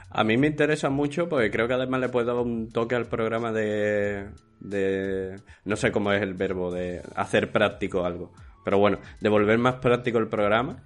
A 0.09 0.23
mí 0.23 0.37
me 0.37 0.47
interesa 0.47 0.89
mucho 0.89 1.27
porque 1.27 1.51
creo 1.51 1.67
que 1.67 1.73
además 1.73 1.99
le 1.99 2.09
puede 2.09 2.27
dar 2.27 2.35
un 2.37 2.69
toque 2.69 2.95
al 2.95 3.05
programa 3.05 3.51
de, 3.51 4.29
de... 4.59 5.35
No 5.65 5.75
sé 5.75 5.91
cómo 5.91 6.11
es 6.11 6.21
el 6.21 6.33
verbo, 6.33 6.71
de 6.71 7.01
hacer 7.15 7.51
práctico 7.51 8.05
algo. 8.05 8.31
Pero 8.63 8.77
bueno, 8.77 8.99
de 9.19 9.29
volver 9.29 9.57
más 9.57 9.75
práctico 9.75 10.17
el 10.17 10.27
programa. 10.27 10.81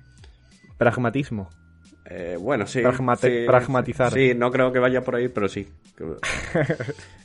Pragmatismo. 0.77 1.49
Eh, 2.05 2.37
bueno, 2.39 2.65
sí, 2.65 2.79
Pragmate- 2.79 3.41
sí, 3.41 3.45
pragmatizar. 3.45 4.11
Sí, 4.11 4.33
no 4.35 4.51
creo 4.51 4.71
que 4.71 4.79
vaya 4.79 5.01
por 5.03 5.15
ahí, 5.15 5.27
pero 5.27 5.47
sí. 5.47 5.67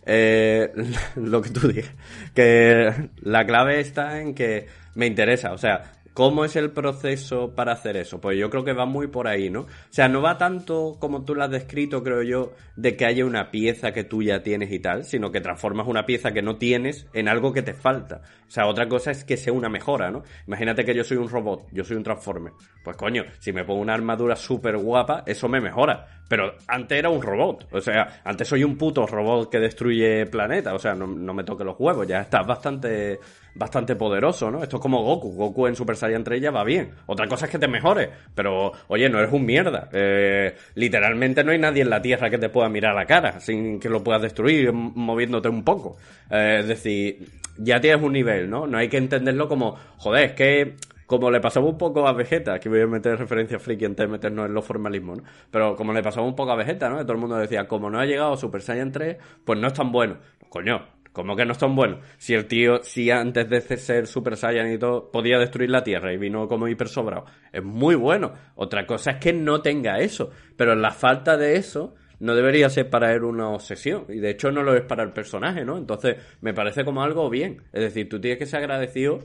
Eh, 0.07 0.71
lo 1.17 1.41
que 1.41 1.51
tú 1.51 1.69
dices. 1.69 1.91
Que 2.35 2.93
la 3.23 3.47
clave 3.47 3.81
está 3.81 4.21
en 4.21 4.35
que 4.35 4.67
me 4.95 5.07
interesa. 5.07 5.53
O 5.53 5.59
sea, 5.59 5.93
¿cómo 6.13 6.45
es 6.45 6.57
el 6.57 6.71
proceso 6.73 7.55
para 7.55 7.73
hacer 7.73 7.97
eso? 7.97 8.21
Pues 8.21 8.39
yo 8.39 8.51
creo 8.51 8.65
que 8.65 8.73
va 8.75 8.85
muy 8.85 9.07
por 9.07 9.27
ahí, 9.29 9.49
¿no? 9.49 9.61
O 9.61 9.67
sea, 9.91 10.09
no 10.09 10.21
va 10.21 10.37
tanto 10.37 10.97
como 11.01 11.25
tú 11.25 11.35
lo 11.35 11.43
has 11.45 11.51
descrito, 11.51 12.03
creo 12.03 12.23
yo, 12.23 12.53
de 12.77 12.97
que 12.97 13.07
haya 13.07 13.25
una 13.25 13.51
pieza 13.51 13.93
que 13.93 14.05
tú 14.05 14.23
ya 14.23 14.43
tienes 14.43 14.71
y 14.73 14.79
tal, 14.79 15.05
sino 15.05 15.33
que 15.33 15.41
transformas 15.41 15.87
una 15.89 16.05
pieza 16.05 16.33
que 16.33 16.43
no 16.43 16.57
tienes 16.57 17.07
en 17.15 17.29
algo 17.29 17.53
que 17.55 17.63
te 17.63 17.73
falta. 17.73 18.21
O 18.55 18.61
sea, 18.62 18.69
otra 18.69 18.88
cosa 18.88 19.11
es 19.11 19.25
que 19.25 19.37
sea 19.37 19.53
una 19.53 19.69
mejora, 19.69 20.12
¿no? 20.12 20.23
Imagínate 20.47 20.85
que 20.85 20.95
yo 20.95 21.03
soy 21.03 21.17
un 21.17 21.29
robot, 21.29 21.67
yo 21.73 21.83
soy 21.83 21.97
un 21.97 22.05
transformer. 22.05 22.53
Pues 22.85 22.97
coño, 22.97 23.25
si 23.40 23.53
me 23.53 23.64
pongo 23.64 23.81
una 23.81 23.95
armadura 23.95 24.37
súper 24.37 24.77
guapa, 24.77 25.25
eso 25.27 25.49
me 25.49 25.61
mejora. 25.61 26.07
Pero 26.29 26.55
antes 26.69 26.97
era 26.97 27.11
un 27.11 27.21
robot. 27.21 27.67
O 27.73 27.81
sea, 27.81 28.21
antes 28.23 28.47
soy 28.47 28.62
un 28.62 28.79
puto 28.79 29.09
robot 29.09 29.51
que 29.51 29.59
destruye 29.59 30.27
planetas. 30.27 30.73
O 30.73 30.79
sea, 30.79 30.95
no, 30.95 31.05
no 31.09 31.35
me 31.35 31.43
toque 31.43 31.64
los 31.64 31.75
huevos. 31.81 32.07
Ya 32.07 32.21
estás 32.21 32.47
bastante, 32.47 33.19
bastante 33.57 33.97
poderoso, 33.97 34.53
¿no? 34.53 34.62
Esto 34.62 34.77
es 34.77 34.83
como 34.83 35.03
Goku. 35.03 35.33
Goku 35.33 35.67
en 35.67 35.75
Super 35.75 35.97
Saiyan 35.97 36.23
3 36.23 36.40
ya 36.40 36.53
va 36.53 36.62
bien. 36.62 36.93
Otra 37.07 37.27
cosa 37.27 37.47
es 37.47 37.51
que 37.51 37.59
te 37.59 37.67
mejores. 37.67 38.09
Pero, 38.37 38.71
oye, 38.87 39.09
no 39.09 39.19
eres 39.19 39.33
un 39.33 39.45
mierda. 39.45 39.88
Eh, 39.93 40.55
literalmente 40.77 41.43
no 41.43 41.51
hay 41.51 41.59
nadie 41.59 41.83
en 41.83 41.90
la 41.90 42.01
Tierra 42.01 42.31
que 42.31 42.38
te 42.38 42.51
pueda 42.51 42.69
mirar 42.69 42.93
a 42.93 43.01
la 43.01 43.07
cara 43.07 43.40
sin 43.40 43.81
que 43.81 43.88
lo 43.88 44.05
puedas 44.05 44.23
destruir 44.23 44.73
moviéndote 44.73 45.49
un 45.49 45.64
poco. 45.64 45.97
Eh, 46.31 46.59
es 46.61 46.69
decir, 46.69 47.19
ya 47.57 47.81
tienes 47.81 48.03
un 48.03 48.12
nivel, 48.12 48.43
¿no? 48.48 48.66
No 48.66 48.78
hay 48.78 48.88
que 48.88 48.96
entenderlo 48.96 49.48
como, 49.48 49.76
joder, 49.98 50.30
es 50.30 50.33
que 50.33 50.76
como 51.07 51.30
le 51.30 51.40
pasaba 51.40 51.66
un 51.66 51.76
poco 51.76 52.07
a 52.09 52.12
Vegeta, 52.12 52.54
aquí 52.54 52.68
voy 52.68 52.80
a 52.80 52.87
meter 52.87 53.18
referencia 53.18 53.59
friki 53.59 53.85
antes 53.85 54.07
de 54.07 54.12
meternos 54.12 54.46
en 54.46 54.54
los 54.54 54.64
formalismos, 54.64 55.18
¿no? 55.18 55.24
Pero 55.50 55.76
como 55.76 55.92
le 55.92 56.02
pasaba 56.02 56.26
un 56.26 56.35
poco 56.35 56.52
a 56.52 56.57
Vegeta, 56.57 56.88
¿no? 56.88 56.96
Que 56.96 57.02
todo 57.02 57.12
el 57.12 57.18
mundo 57.18 57.37
decía, 57.37 57.68
como 57.68 57.90
no 57.90 58.00
ha 58.00 58.07
llegado 58.07 58.37
Super 58.37 58.62
Saiyan 58.62 58.90
3, 58.90 59.16
pues 59.44 59.59
no 59.59 59.66
es 59.66 59.74
tan 59.74 59.92
bueno. 59.92 60.16
Coño, 60.48 60.87
¿cómo 61.12 61.37
que 61.37 61.44
no 61.44 61.52
es 61.52 61.59
tan 61.59 61.74
bueno? 61.76 62.00
Si 62.16 62.33
el 62.33 62.46
tío, 62.46 62.83
si 62.83 63.11
antes 63.11 63.48
de 63.48 63.61
ser 63.61 64.07
Super 64.07 64.37
Saiyan 64.37 64.72
y 64.72 64.78
todo, 64.78 65.11
podía 65.11 65.38
destruir 65.38 65.70
la 65.70 65.85
Tierra 65.85 66.12
y 66.12 66.16
vino 66.16 66.48
como 66.48 66.68
hiper 66.68 66.88
sobrado. 66.88 67.26
Es 67.52 67.62
muy 67.62 67.96
bueno. 67.96 68.33
Otra 68.54 68.87
cosa 68.87 69.12
es 69.12 69.16
que 69.18 69.33
no 69.33 69.61
tenga 69.61 69.98
eso. 69.98 70.30
Pero 70.57 70.74
la 70.74 70.90
falta 70.90 71.37
de 71.37 71.57
eso 71.57 71.94
no 72.25 72.35
debería 72.35 72.71
ser 72.71 72.89
para 72.89 73.13
él 73.13 73.23
una 73.23 73.51
obsesión. 73.51 74.07
Y 74.09 74.19
de 74.19 74.31
hecho 74.31 74.51
no 74.51 74.63
lo 74.63 74.75
es 74.75 74.81
para 74.81 75.03
el 75.03 75.13
personaje, 75.13 75.63
¿no? 75.63 75.77
Entonces 75.77 76.17
me 76.41 76.55
parece 76.55 76.83
como 76.83 77.03
algo 77.03 77.29
bien. 77.29 77.65
Es 77.75 77.83
decir, 77.83 78.09
tú 78.09 78.19
tienes 78.19 78.39
que 78.39 78.47
ser 78.47 78.61
agradecido 78.61 79.19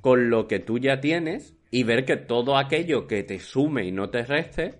con 0.00 0.30
lo 0.30 0.46
que 0.46 0.60
tú 0.60 0.78
ya 0.78 1.00
tienes 1.00 1.56
y 1.72 1.82
ver 1.82 2.04
que 2.04 2.16
todo 2.16 2.56
aquello 2.56 3.08
que 3.08 3.24
te 3.24 3.40
sume 3.40 3.86
y 3.86 3.90
no 3.90 4.10
te 4.10 4.24
reste, 4.24 4.76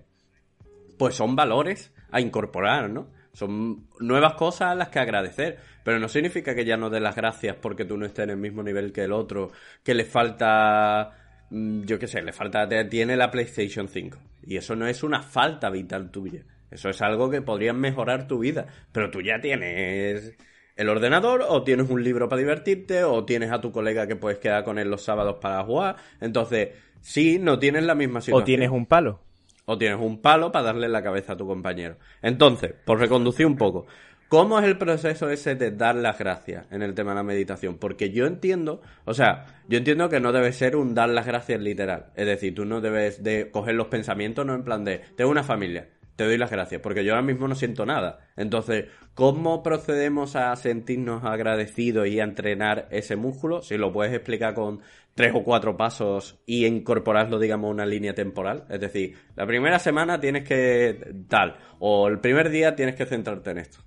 pues 0.97 1.15
son 1.15 1.35
valores 1.35 1.93
a 2.11 2.21
incorporar, 2.21 2.89
¿no? 2.89 3.09
Son 3.33 3.89
nuevas 3.99 4.35
cosas 4.35 4.69
a 4.69 4.75
las 4.75 4.87
que 4.87 4.99
agradecer. 4.99 5.57
Pero 5.83 5.99
no 5.99 6.07
significa 6.07 6.55
que 6.55 6.63
ya 6.63 6.77
no 6.77 6.89
des 6.89 7.01
las 7.01 7.17
gracias 7.17 7.57
porque 7.57 7.83
tú 7.83 7.97
no 7.97 8.05
estés 8.05 8.23
en 8.23 8.29
el 8.29 8.37
mismo 8.37 8.63
nivel 8.63 8.93
que 8.93 9.03
el 9.03 9.11
otro, 9.11 9.51
que 9.83 9.93
le 9.93 10.05
falta, 10.05 11.11
mm, 11.49 11.81
yo 11.81 11.99
qué 11.99 12.07
sé, 12.07 12.21
le 12.21 12.31
falta, 12.31 12.69
tiene 12.87 13.17
la 13.17 13.29
PlayStation 13.29 13.89
5. 13.89 14.17
Y 14.43 14.55
eso 14.55 14.77
no 14.77 14.87
es 14.87 15.03
una 15.03 15.21
falta 15.21 15.69
vital 15.69 16.09
tuya. 16.09 16.45
Eso 16.71 16.89
es 16.89 17.01
algo 17.01 17.29
que 17.29 17.41
podría 17.41 17.73
mejorar 17.73 18.27
tu 18.27 18.39
vida. 18.39 18.67
Pero 18.91 19.09
tú 19.09 19.21
ya 19.21 19.41
tienes 19.41 20.37
el 20.79 20.87
ordenador, 20.87 21.43
o 21.47 21.63
tienes 21.63 21.89
un 21.89 22.01
libro 22.03 22.29
para 22.29 22.39
divertirte, 22.39 23.03
o 23.03 23.25
tienes 23.25 23.51
a 23.51 23.59
tu 23.59 23.71
colega 23.71 24.07
que 24.07 24.15
puedes 24.15 24.39
quedar 24.39 24.63
con 24.63 24.79
él 24.79 24.89
los 24.89 25.03
sábados 25.03 25.37
para 25.41 25.61
jugar. 25.65 25.97
Entonces, 26.21 26.69
sí, 27.01 27.37
no 27.37 27.59
tienes 27.59 27.83
la 27.83 27.95
misma 27.95 28.21
situación. 28.21 28.41
O 28.41 28.45
tienes 28.45 28.69
un 28.69 28.85
palo. 28.85 29.19
O 29.65 29.77
tienes 29.77 29.99
un 29.99 30.21
palo 30.21 30.53
para 30.53 30.67
darle 30.67 30.87
la 30.87 31.03
cabeza 31.03 31.33
a 31.33 31.37
tu 31.37 31.45
compañero. 31.45 31.97
Entonces, 32.21 32.73
por 32.85 32.97
reconducir 32.97 33.45
un 33.45 33.57
poco, 33.57 33.87
¿cómo 34.29 34.57
es 34.57 34.65
el 34.65 34.77
proceso 34.77 35.29
ese 35.29 35.55
de 35.55 35.71
dar 35.71 35.95
las 35.95 36.17
gracias 36.17 36.65
en 36.71 36.81
el 36.81 36.93
tema 36.93 37.11
de 37.11 37.17
la 37.17 37.23
meditación? 37.23 37.77
Porque 37.77 38.11
yo 38.11 38.25
entiendo, 38.25 38.81
o 39.03 39.13
sea, 39.13 39.61
yo 39.67 39.79
entiendo 39.79 40.07
que 40.07 40.21
no 40.21 40.31
debe 40.31 40.53
ser 40.53 40.77
un 40.77 40.95
dar 40.95 41.09
las 41.09 41.25
gracias 41.25 41.59
literal. 41.59 42.05
Es 42.15 42.25
decir, 42.25 42.55
tú 42.55 42.63
no 42.63 42.79
debes 42.79 43.21
de 43.21 43.51
coger 43.51 43.75
los 43.75 43.87
pensamientos, 43.87 44.45
no 44.45 44.55
en 44.55 44.63
plan 44.63 44.85
de, 44.85 45.01
tengo 45.17 45.29
una 45.29 45.43
familia, 45.43 45.89
te 46.19 46.25
doy 46.25 46.37
las 46.37 46.51
gracias, 46.51 46.81
porque 46.81 47.05
yo 47.05 47.13
ahora 47.13 47.25
mismo 47.25 47.47
no 47.47 47.55
siento 47.55 47.85
nada. 47.85 48.19
Entonces, 48.35 48.87
¿cómo 49.13 49.63
procedemos 49.63 50.35
a 50.35 50.53
sentirnos 50.57 51.23
agradecidos 51.23 52.09
y 52.09 52.19
a 52.19 52.25
entrenar 52.25 52.89
ese 52.91 53.15
músculo? 53.15 53.61
Si 53.61 53.77
lo 53.77 53.93
puedes 53.93 54.13
explicar 54.13 54.53
con 54.53 54.81
tres 55.15 55.31
o 55.33 55.45
cuatro 55.45 55.77
pasos 55.77 56.37
y 56.45 56.65
incorporarlo, 56.65 57.39
digamos, 57.39 57.69
a 57.69 57.71
una 57.71 57.85
línea 57.85 58.13
temporal. 58.13 58.65
Es 58.69 58.81
decir, 58.81 59.15
la 59.37 59.47
primera 59.47 59.79
semana 59.79 60.19
tienes 60.19 60.43
que 60.43 60.99
tal, 61.29 61.55
o 61.79 62.09
el 62.09 62.19
primer 62.19 62.49
día 62.49 62.75
tienes 62.75 62.95
que 62.95 63.05
centrarte 63.05 63.51
en 63.51 63.59
esto. 63.59 63.79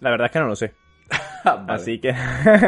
La 0.00 0.10
verdad 0.10 0.26
es 0.26 0.32
que 0.32 0.40
no 0.40 0.48
lo 0.48 0.56
sé. 0.56 0.74
Vale. 1.46 1.72
Así 1.72 1.98
que 2.00 2.14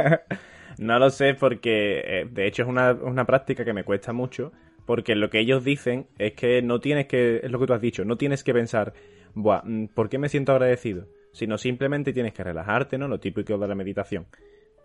no 0.79 0.99
lo 0.99 1.11
sé 1.11 1.35
porque 1.35 1.99
eh, 2.07 2.27
de 2.31 2.47
hecho 2.47 2.63
es 2.63 2.69
una, 2.69 2.93
una 2.93 3.27
práctica 3.27 3.67
que 3.67 3.75
me 3.75 3.85
cuesta 3.85 4.15
mucho 4.15 4.51
porque 4.89 5.15
lo 5.15 5.29
que 5.29 5.41
ellos 5.41 5.65
dicen 5.65 6.07
es 6.17 6.33
que 6.33 6.63
no 6.63 6.81
tienes 6.81 7.09
que, 7.09 7.41
es 7.43 7.51
lo 7.51 7.59
que 7.59 7.67
tú 7.67 7.75
has 7.75 7.81
dicho, 7.83 8.07
no 8.07 8.17
tienes 8.17 8.43
que 8.43 8.55
pensar, 8.55 8.95
Buah, 9.35 9.61
mm, 9.63 9.89
¿por 9.89 10.09
qué 10.09 10.17
me 10.17 10.31
siento 10.31 10.53
agradecido? 10.53 11.09
Sino 11.31 11.59
simplemente 11.59 12.15
tienes 12.15 12.33
que 12.33 12.43
relajarte, 12.43 12.97
¿no? 12.97 13.07
Lo 13.07 13.21
típico 13.21 13.59
de 13.59 13.69
la 13.69 13.75
meditación. 13.75 14.29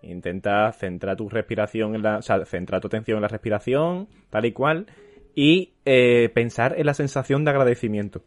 Intenta 0.01 0.69
centrar 0.73 1.15
tu 1.15 1.29
respiración 1.29 1.95
en 1.95 2.01
la, 2.01 2.17
o 2.17 2.21
sea, 2.21 2.43
centrar 2.43 2.81
tu 2.81 2.87
atención 2.87 3.15
en 3.15 3.21
la 3.21 3.29
respiración, 3.29 4.09
tal 4.29 4.43
y 4.43 4.51
cual, 4.51 4.87
y 5.35 5.71
eh, 5.85 6.29
pensar 6.33 6.77
en 6.77 6.85
la 6.85 6.93
sensación 6.93 7.45
de 7.45 7.51
agradecimiento. 7.51 8.25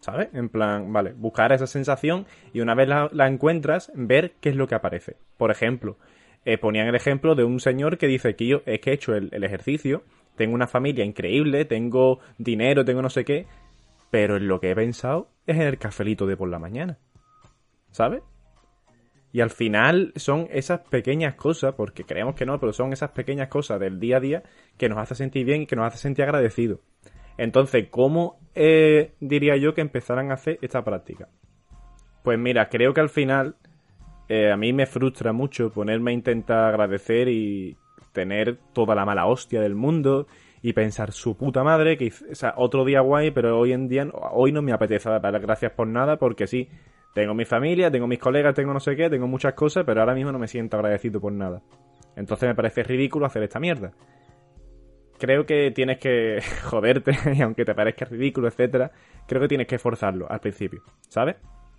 ¿Sabes? 0.00 0.28
En 0.32 0.48
plan, 0.48 0.92
vale, 0.92 1.12
buscar 1.12 1.52
esa 1.52 1.68
sensación 1.68 2.26
y 2.52 2.62
una 2.62 2.74
vez 2.74 2.88
la, 2.88 3.28
encuentras, 3.28 3.92
ver 3.94 4.32
qué 4.40 4.48
es 4.48 4.56
lo 4.56 4.66
que 4.66 4.74
aparece. 4.74 5.18
Por 5.36 5.52
ejemplo, 5.52 5.98
eh, 6.44 6.58
ponían 6.58 6.88
el 6.88 6.96
ejemplo 6.96 7.36
de 7.36 7.44
un 7.44 7.60
señor 7.60 7.96
que 7.96 8.08
dice 8.08 8.34
que 8.34 8.48
yo 8.48 8.62
es 8.66 8.80
que 8.80 8.90
he 8.90 8.94
hecho 8.94 9.14
el 9.14 9.44
ejercicio, 9.44 10.02
tengo 10.36 10.54
una 10.54 10.66
familia 10.66 11.04
increíble, 11.04 11.64
tengo 11.64 12.20
dinero, 12.38 12.84
tengo 12.84 13.02
no 13.02 13.10
sé 13.10 13.24
qué, 13.24 13.46
pero 14.10 14.36
en 14.36 14.48
lo 14.48 14.60
que 14.60 14.70
he 14.70 14.74
pensado 14.74 15.28
es 15.46 15.56
en 15.56 15.62
el 15.62 15.78
cafelito 15.78 16.26
de 16.26 16.36
por 16.36 16.48
la 16.48 16.58
mañana. 16.58 16.98
¿Sabes? 17.90 18.22
Y 19.32 19.40
al 19.40 19.50
final 19.50 20.12
son 20.16 20.46
esas 20.50 20.80
pequeñas 20.80 21.34
cosas, 21.34 21.74
porque 21.74 22.04
creemos 22.04 22.34
que 22.34 22.44
no, 22.44 22.60
pero 22.60 22.72
son 22.72 22.92
esas 22.92 23.12
pequeñas 23.12 23.48
cosas 23.48 23.80
del 23.80 23.98
día 23.98 24.18
a 24.18 24.20
día 24.20 24.42
que 24.76 24.88
nos 24.88 24.98
hace 24.98 25.14
sentir 25.14 25.46
bien 25.46 25.62
y 25.62 25.66
que 25.66 25.76
nos 25.76 25.86
hace 25.86 25.98
sentir 25.98 26.24
agradecidos. 26.24 26.80
Entonces, 27.38 27.88
¿cómo 27.90 28.38
eh, 28.54 29.14
diría 29.20 29.56
yo 29.56 29.74
que 29.74 29.80
empezaran 29.80 30.30
a 30.30 30.34
hacer 30.34 30.58
esta 30.60 30.84
práctica? 30.84 31.28
Pues 32.22 32.38
mira, 32.38 32.68
creo 32.68 32.92
que 32.92 33.00
al 33.00 33.08
final 33.08 33.56
eh, 34.28 34.52
a 34.52 34.56
mí 34.56 34.72
me 34.74 34.86
frustra 34.86 35.32
mucho 35.32 35.70
ponerme 35.70 36.10
a 36.10 36.14
intentar 36.14 36.68
agradecer 36.68 37.28
y 37.28 37.76
tener 38.12 38.58
toda 38.72 38.94
la 38.94 39.04
mala 39.04 39.26
hostia 39.26 39.60
del 39.60 39.74
mundo 39.74 40.26
y 40.62 40.72
pensar 40.74 41.12
su 41.12 41.36
puta 41.36 41.64
madre 41.64 41.96
que 41.96 42.12
o 42.30 42.34
sea, 42.34 42.54
otro 42.56 42.84
día 42.84 43.00
guay, 43.00 43.30
pero 43.30 43.58
hoy 43.58 43.72
en 43.72 43.88
día 43.88 44.06
hoy 44.32 44.52
no 44.52 44.62
me 44.62 44.72
apetece 44.72 45.10
dar 45.10 45.40
gracias 45.40 45.72
por 45.72 45.88
nada 45.88 46.16
porque 46.16 46.46
sí, 46.46 46.68
tengo 47.14 47.34
mi 47.34 47.44
familia, 47.44 47.90
tengo 47.90 48.06
mis 48.06 48.18
colegas, 48.18 48.54
tengo 48.54 48.72
no 48.72 48.80
sé 48.80 48.94
qué, 48.96 49.10
tengo 49.10 49.26
muchas 49.26 49.54
cosas, 49.54 49.84
pero 49.84 50.00
ahora 50.00 50.14
mismo 50.14 50.30
no 50.32 50.38
me 50.38 50.48
siento 50.48 50.76
agradecido 50.76 51.20
por 51.20 51.32
nada. 51.32 51.62
Entonces 52.14 52.48
me 52.48 52.54
parece 52.54 52.82
ridículo 52.82 53.26
hacer 53.26 53.42
esta 53.42 53.58
mierda 53.58 53.92
creo 55.22 55.46
que 55.46 55.70
tienes 55.70 55.98
que 55.98 56.40
joderte, 56.64 57.12
y 57.32 57.42
aunque 57.42 57.64
te 57.64 57.76
parezca 57.76 58.06
ridículo, 58.06 58.48
etcétera, 58.48 58.90
creo 59.28 59.40
que 59.40 59.46
tienes 59.46 59.68
que 59.68 59.78
forzarlo 59.78 60.26
al 60.28 60.40
principio, 60.40 60.82
¿sabes? 61.08 61.36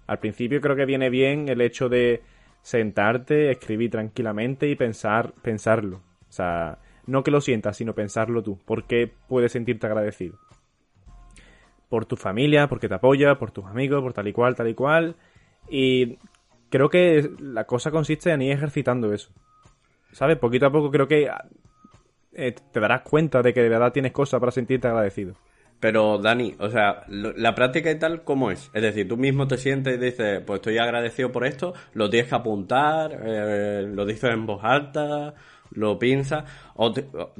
Al 0.07 0.19
principio 0.19 0.61
creo 0.61 0.77
que 0.77 0.85
viene 0.85 1.09
bien 1.09 1.49
el 1.49 1.59
hecho 1.59 1.89
de 1.89 2.21
sentarte, 2.61 3.51
escribir 3.51 3.91
tranquilamente 3.91 4.69
y 4.69 4.75
pensar, 4.77 5.33
pensarlo. 5.41 6.01
O 6.33 6.35
sea, 6.35 6.79
no 7.05 7.23
que 7.23 7.29
lo 7.29 7.41
sientas, 7.41 7.77
sino 7.77 7.93
pensarlo 7.93 8.41
tú. 8.41 8.57
¿Por 8.65 8.85
qué 8.85 9.11
puedes 9.27 9.51
sentirte 9.51 9.85
agradecido? 9.85 10.39
Por 11.89 12.07
tu 12.07 12.15
familia, 12.15 12.67
porque 12.67 12.89
te 12.89 12.95
apoya, 12.95 13.35
por 13.37 13.51
tus 13.51 13.65
amigos, 13.65 14.01
por 14.01 14.13
tal 14.13 14.27
y 14.27 14.33
cual, 14.33 14.55
tal 14.55 14.67
y 14.67 14.73
cual. 14.73 15.15
Y 15.69 16.17
creo 16.71 16.89
que 16.89 17.29
la 17.37 17.65
cosa 17.65 17.91
consiste 17.91 18.31
en 18.31 18.41
ir 18.41 18.53
ejercitando 18.53 19.13
eso. 19.13 19.31
¿Sabes? 20.11 20.39
Poquito 20.39 20.65
a 20.65 20.71
poco 20.71 20.89
creo 20.89 21.07
que 21.07 21.29
eh, 22.33 22.55
te 22.71 22.79
darás 22.79 23.03
cuenta 23.03 23.43
de 23.43 23.53
que 23.53 23.61
de 23.61 23.69
verdad 23.69 23.91
tienes 23.91 24.11
cosas 24.11 24.39
para 24.39 24.51
sentirte 24.51 24.87
agradecido. 24.87 25.35
Pero, 25.79 26.17
Dani, 26.17 26.55
o 26.59 26.69
sea, 26.69 27.03
la 27.09 27.53
práctica 27.53 27.91
y 27.91 27.99
tal, 27.99 28.23
¿cómo 28.23 28.49
es? 28.49 28.71
Es 28.73 28.81
decir, 28.81 29.07
tú 29.07 29.17
mismo 29.17 29.47
te 29.47 29.57
sientes 29.57 29.97
y 29.97 29.97
dices, 29.99 30.41
pues 30.47 30.59
estoy 30.59 30.77
agradecido 30.77 31.31
por 31.31 31.45
esto, 31.45 31.73
lo 31.93 32.09
tienes 32.09 32.29
que 32.29 32.35
apuntar, 32.35 33.19
eh, 33.21 33.85
lo 33.93 34.05
dices 34.05 34.31
en 34.31 34.45
voz 34.45 34.63
alta, 34.63 35.35
lo 35.75 35.97
o- 36.75 36.93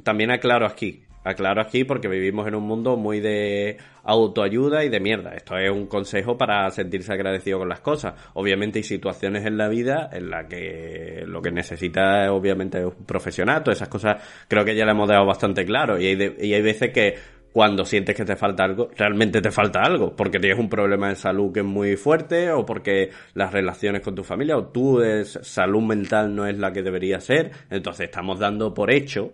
también 0.03 0.31
aclaro 0.31 0.65
aquí, 0.65 1.03
Aclaro 1.23 1.61
aquí 1.61 1.85
porque 1.85 2.09
vivimos 2.09 2.47
en 2.47 2.55
un 2.55 2.63
mundo 2.63 2.97
muy 2.97 3.21
de 3.21 3.77
autoayuda 4.03 4.83
y 4.83 4.89
de 4.89 4.99
mierda. 4.99 5.33
Esto 5.33 5.57
es 5.57 5.71
un 5.71 5.87
consejo 5.87 6.37
para 6.37 6.69
sentirse 6.71 7.13
agradecido 7.13 7.59
con 7.59 7.69
las 7.69 7.79
cosas. 7.79 8.13
Obviamente 8.33 8.79
hay 8.79 8.83
situaciones 8.83 9.45
en 9.45 9.57
la 9.57 9.69
vida 9.69 10.09
en 10.11 10.29
las 10.29 10.47
que 10.47 11.23
lo 11.25 11.41
que 11.41 11.51
necesita 11.51 12.25
es 12.25 12.29
obviamente 12.29 12.85
un 12.85 13.05
profesional. 13.05 13.63
Todas 13.63 13.77
esas 13.77 13.87
cosas 13.89 14.21
creo 14.49 14.65
que 14.65 14.75
ya 14.75 14.83
le 14.85 14.91
hemos 14.91 15.07
dado 15.07 15.25
bastante 15.25 15.65
claro. 15.65 15.97
Y 15.97 16.07
hay, 16.07 16.35
y 16.41 16.53
hay 16.53 16.61
veces 16.61 16.91
que 16.91 17.15
cuando 17.53 17.85
sientes 17.85 18.15
que 18.15 18.25
te 18.25 18.35
falta 18.35 18.63
algo, 18.63 18.89
realmente 18.97 19.39
te 19.39 19.51
falta 19.51 19.83
algo, 19.83 20.15
porque 20.15 20.39
tienes 20.39 20.59
un 20.59 20.69
problema 20.69 21.09
de 21.09 21.15
salud 21.15 21.53
que 21.53 21.59
es 21.59 21.65
muy 21.65 21.95
fuerte, 21.95 22.51
o 22.51 22.65
porque 22.65 23.11
las 23.35 23.53
relaciones 23.53 24.01
con 24.01 24.15
tu 24.15 24.23
familia, 24.23 24.57
o 24.57 24.65
tu 24.65 24.99
salud 25.23 25.83
mental 25.83 26.35
no 26.35 26.47
es 26.47 26.57
la 26.57 26.73
que 26.73 26.81
debería 26.81 27.19
ser. 27.19 27.51
Entonces 27.69 28.05
estamos 28.05 28.39
dando 28.39 28.73
por 28.73 28.91
hecho 28.91 29.33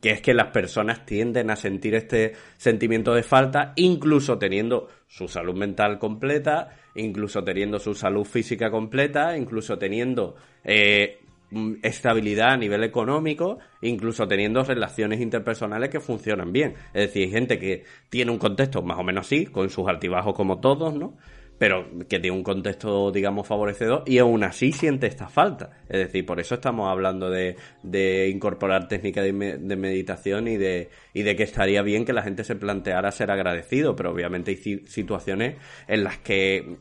que 0.00 0.10
es 0.10 0.20
que 0.20 0.34
las 0.34 0.48
personas 0.48 1.06
tienden 1.06 1.48
a 1.50 1.56
sentir 1.56 1.94
este 1.94 2.32
sentimiento 2.56 3.14
de 3.14 3.22
falta, 3.22 3.72
incluso 3.76 4.36
teniendo 4.36 4.88
su 5.06 5.28
salud 5.28 5.54
mental 5.54 6.00
completa, 6.00 6.70
incluso 6.96 7.44
teniendo 7.44 7.78
su 7.78 7.94
salud 7.94 8.24
física 8.24 8.68
completa, 8.68 9.36
incluso 9.36 9.78
teniendo 9.78 10.34
eh, 10.64 11.20
estabilidad 11.82 12.50
a 12.50 12.56
nivel 12.56 12.84
económico, 12.84 13.58
incluso 13.80 14.26
teniendo 14.26 14.64
relaciones 14.64 15.20
interpersonales 15.20 15.90
que 15.90 16.00
funcionan 16.00 16.52
bien. 16.52 16.74
Es 16.94 17.08
decir, 17.08 17.24
hay 17.24 17.30
gente 17.30 17.58
que 17.58 17.84
tiene 18.08 18.30
un 18.30 18.38
contexto 18.38 18.82
más 18.82 18.98
o 18.98 19.02
menos 19.02 19.26
así, 19.26 19.46
con 19.46 19.70
sus 19.70 19.88
altibajos 19.88 20.34
como 20.34 20.60
todos, 20.60 20.94
¿no? 20.94 21.16
Pero 21.62 21.86
que 22.08 22.18
tiene 22.18 22.36
un 22.36 22.42
contexto, 22.42 23.12
digamos, 23.12 23.46
favorecedor 23.46 24.02
y 24.04 24.18
aún 24.18 24.42
así 24.42 24.72
siente 24.72 25.06
esta 25.06 25.28
falta. 25.28 25.70
Es 25.88 26.00
decir, 26.00 26.26
por 26.26 26.40
eso 26.40 26.56
estamos 26.56 26.90
hablando 26.90 27.30
de, 27.30 27.54
de 27.84 28.28
incorporar 28.30 28.88
técnicas 28.88 29.22
de, 29.22 29.32
meditación 29.32 30.48
y 30.48 30.56
de, 30.56 30.90
y 31.14 31.22
de 31.22 31.36
que 31.36 31.44
estaría 31.44 31.82
bien 31.82 32.04
que 32.04 32.12
la 32.12 32.24
gente 32.24 32.42
se 32.42 32.56
planteara 32.56 33.12
ser 33.12 33.30
agradecido, 33.30 33.94
pero 33.94 34.10
obviamente 34.10 34.50
hay 34.50 34.80
situaciones 34.86 35.54
en 35.86 36.02
las 36.02 36.18
que, 36.18 36.78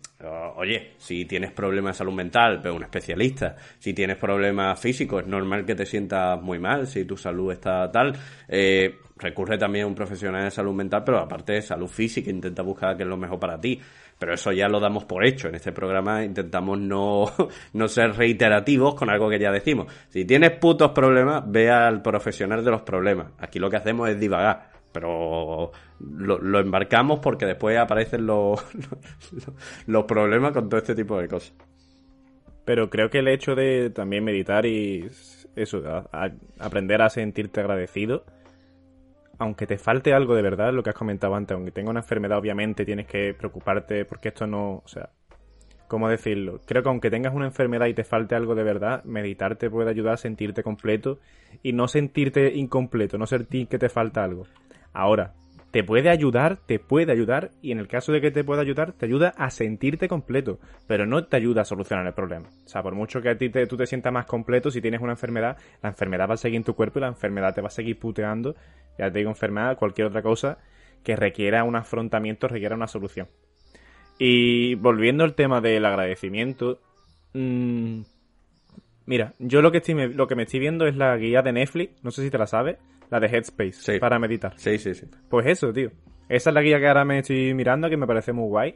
oye, 0.56 0.94
si 0.98 1.26
tienes 1.26 1.52
problemas 1.52 1.94
de 1.94 1.98
salud 2.00 2.13
mental, 2.13 2.60
pero 2.63 2.74
un 2.74 2.82
especialista, 2.82 3.58
si 3.78 3.94
tienes 3.94 4.17
problemas 4.17 4.80
físicos, 4.80 5.22
es 5.22 5.28
normal 5.28 5.63
que 5.63 5.76
te 5.76 5.86
sientas 5.86 6.41
muy 6.41 6.58
mal, 6.58 6.88
si 6.88 7.06
tu 7.06 7.17
salud 7.17 7.52
está 7.52 7.91
tal, 7.91 8.15
eh, 8.48 8.96
recurre 9.17 9.60
también 9.60 9.86
a 9.86 9.88
un 9.88 9.94
profesional 9.94 10.46
de 10.46 10.50
salud 10.50 10.74
mental, 10.74 11.04
pero 11.06 11.20
aparte 11.20 11.54
de 11.54 11.62
salud 11.62 11.88
física, 11.88 12.32
intenta 12.32 12.63
buscar 12.63 12.98
qué 12.98 13.04
es 13.04 13.10
lo 13.10 13.17
mejor 13.17 13.39
para 13.39 13.62
ti 13.62 13.80
pero 14.22 14.36
eso 14.36 14.52
ya 14.52 14.70
lo 14.70 14.80
damos 14.80 15.06
por 15.06 15.26
hecho. 15.26 15.48
En 15.48 15.56
este 15.56 15.72
programa 15.72 16.24
intentamos 16.24 16.80
no, 16.80 17.26
no 17.74 17.88
ser 17.88 18.14
reiterativos 18.14 18.94
con 18.94 19.10
algo 19.10 19.28
que 19.32 19.40
ya 19.40 19.52
decimos. 19.52 19.92
Si 20.10 20.26
tienes 20.26 20.52
putos 20.60 20.92
problemas, 20.92 21.44
ve 21.48 21.72
al 21.72 22.04
profesional 22.04 22.64
de 22.64 22.70
los 22.70 22.84
problemas. 22.84 23.32
Aquí 23.40 23.58
lo 23.58 23.68
que 23.68 23.78
hacemos 23.78 24.08
es 24.10 24.20
divagar, 24.20 24.70
pero 24.92 25.72
lo, 26.00 26.60
embarcamos 26.60 27.20
porque 27.20 27.48
después 27.48 27.76
aparecen 27.80 28.28
los, 28.28 28.64
los, 29.88 30.04
problemas 30.04 30.52
con 30.52 30.70
todo 30.70 30.80
este 30.80 30.94
tipo 30.94 31.20
de 31.20 31.28
cosas. 31.28 31.56
Pero 32.64 32.92
creo 32.92 33.10
que 33.10 33.20
el 33.20 33.28
hecho 33.28 33.56
de 33.56 33.90
también 33.90 34.24
meditar 34.24 34.68
y 34.68 35.10
eso, 35.56 35.82
aprender 36.60 37.02
a 37.02 37.10
sentirte 37.10 37.60
agradecido, 37.60 38.24
aunque 39.41 39.65
te 39.65 39.80
falte 39.80 40.13
algo 40.13 40.36
de 40.36 40.43
verdad, 40.43 40.71
lo 40.71 40.84
que 40.84 40.91
has 40.91 40.95
comentado 40.95 41.34
antes, 41.34 41.56
aunque 41.56 41.71
tenga 41.71 41.89
una 41.89 42.01
enfermedad, 42.01 42.38
obviamente 42.38 42.86
tienes 42.86 43.08
que 43.08 43.34
preocuparte 43.34 44.06
porque 44.06 44.27
esto 44.27 44.45
no, 44.45 44.84
o 44.86 44.88
sea, 44.88 45.10
¿cómo 45.88 46.08
decirlo? 46.08 46.62
Creo 46.67 46.84
que 46.84 46.89
aunque 46.89 47.10
tengas 47.10 47.34
una 47.34 47.47
enfermedad 47.47 47.88
y 47.88 47.95
te 47.95 48.04
falte 48.04 48.36
algo 48.36 48.54
de 48.54 48.62
verdad, 48.62 49.04
meditar 49.04 49.56
te 49.56 49.71
puede 49.71 49.89
ayudar 49.89 50.13
a 50.13 50.17
sentirte 50.17 50.62
completo 50.62 51.17
y 51.63 51.73
no 51.73 51.88
sentirte 51.88 52.54
incompleto, 52.54 53.17
no 53.17 53.25
sentir 53.25 53.67
que 53.67 53.80
te 53.80 53.89
falta 53.89 54.23
algo. 54.23 54.43
Ahora, 54.93 55.34
te 55.72 55.84
puede 55.86 56.10
ayudar, 56.10 56.58
te 56.66 56.80
puede 56.80 57.14
ayudar, 57.14 57.52
y 57.62 57.72
en 57.72 57.80
el 57.80 57.88
caso 57.88 58.12
de 58.12 58.20
que 58.20 58.30
te 58.30 58.44
pueda 58.44 58.62
ayudar, 58.62 58.92
te 58.92 59.06
ayuda 59.06 59.34
a 59.38 59.50
sentirte 59.50 60.10
completo, 60.10 60.60
pero 60.86 61.06
no 61.06 61.26
te 61.26 61.38
ayuda 61.38 61.62
a 61.62 61.66
solucionar 61.66 62.06
el 62.06 62.14
problema. 62.14 62.50
O 62.66 62.68
sea, 62.68 62.84
por 62.84 62.94
mucho 62.94 63.22
que 63.22 63.30
a 63.30 63.38
ti 63.38 63.50
te, 63.50 63.66
tú 63.68 63.78
te 63.78 63.86
sientas 63.86 64.12
más 64.12 64.26
completo, 64.26 64.70
si 64.70 64.82
tienes 64.82 65.02
una 65.02 65.14
enfermedad, 65.14 65.58
la 65.82 65.90
enfermedad 65.90 66.30
va 66.30 66.34
a 66.34 66.38
seguir 66.38 66.58
en 66.58 66.66
tu 66.66 66.76
cuerpo 66.76 67.00
y 67.00 67.02
la 67.02 67.08
enfermedad 67.08 67.56
te 67.56 67.62
va 67.62 67.68
a 67.68 67.72
seguir 67.72 67.98
puteando, 67.98 68.56
ya 69.00 69.10
te 69.10 69.20
digo 69.20 69.30
enfermedad, 69.30 69.78
cualquier 69.78 70.08
otra 70.08 70.22
cosa 70.22 70.58
que 71.04 71.16
requiera 71.16 71.64
un 71.64 71.78
afrontamiento, 71.78 72.48
requiera 72.48 72.76
una 72.76 72.88
solución. 72.88 73.28
Y 74.20 74.76
volviendo 74.76 75.24
al 75.24 75.36
tema 75.36 75.62
del 75.62 75.86
agradecimiento, 75.86 76.80
mmm, 77.34 78.02
mira, 79.06 79.34
yo 79.40 79.62
lo 79.62 79.72
que, 79.72 79.78
estoy, 79.78 80.14
lo 80.14 80.28
que 80.28 80.36
me 80.36 80.44
estoy 80.44 80.60
viendo 80.60 80.86
es 80.86 80.98
la 80.98 81.16
guía 81.16 81.42
de 81.42 81.54
Netflix, 81.54 82.04
no 82.04 82.12
sé 82.12 82.24
si 82.24 82.30
te 82.30 82.38
la 82.38 82.46
sabes, 82.46 82.78
la 83.12 83.19
de 83.19 83.28
Headspace, 83.28 84.00
para 84.00 84.17
meditar. 84.17 84.54
Sí, 84.56 84.78
sí, 84.78 84.95
sí. 84.95 85.06
Pues 85.30 85.45
eso, 85.45 85.71
tío. 85.71 85.91
Esa 86.30 86.50
es 86.50 86.54
la 86.54 86.62
guía 86.62 86.80
que 86.80 86.88
ahora 86.88 87.04
me 87.04 87.19
estoy 87.19 87.54
mirando, 87.54 87.89
que 87.89 87.97
me 87.97 88.08
parece 88.08 88.32
muy 88.32 88.47
guay. 88.47 88.76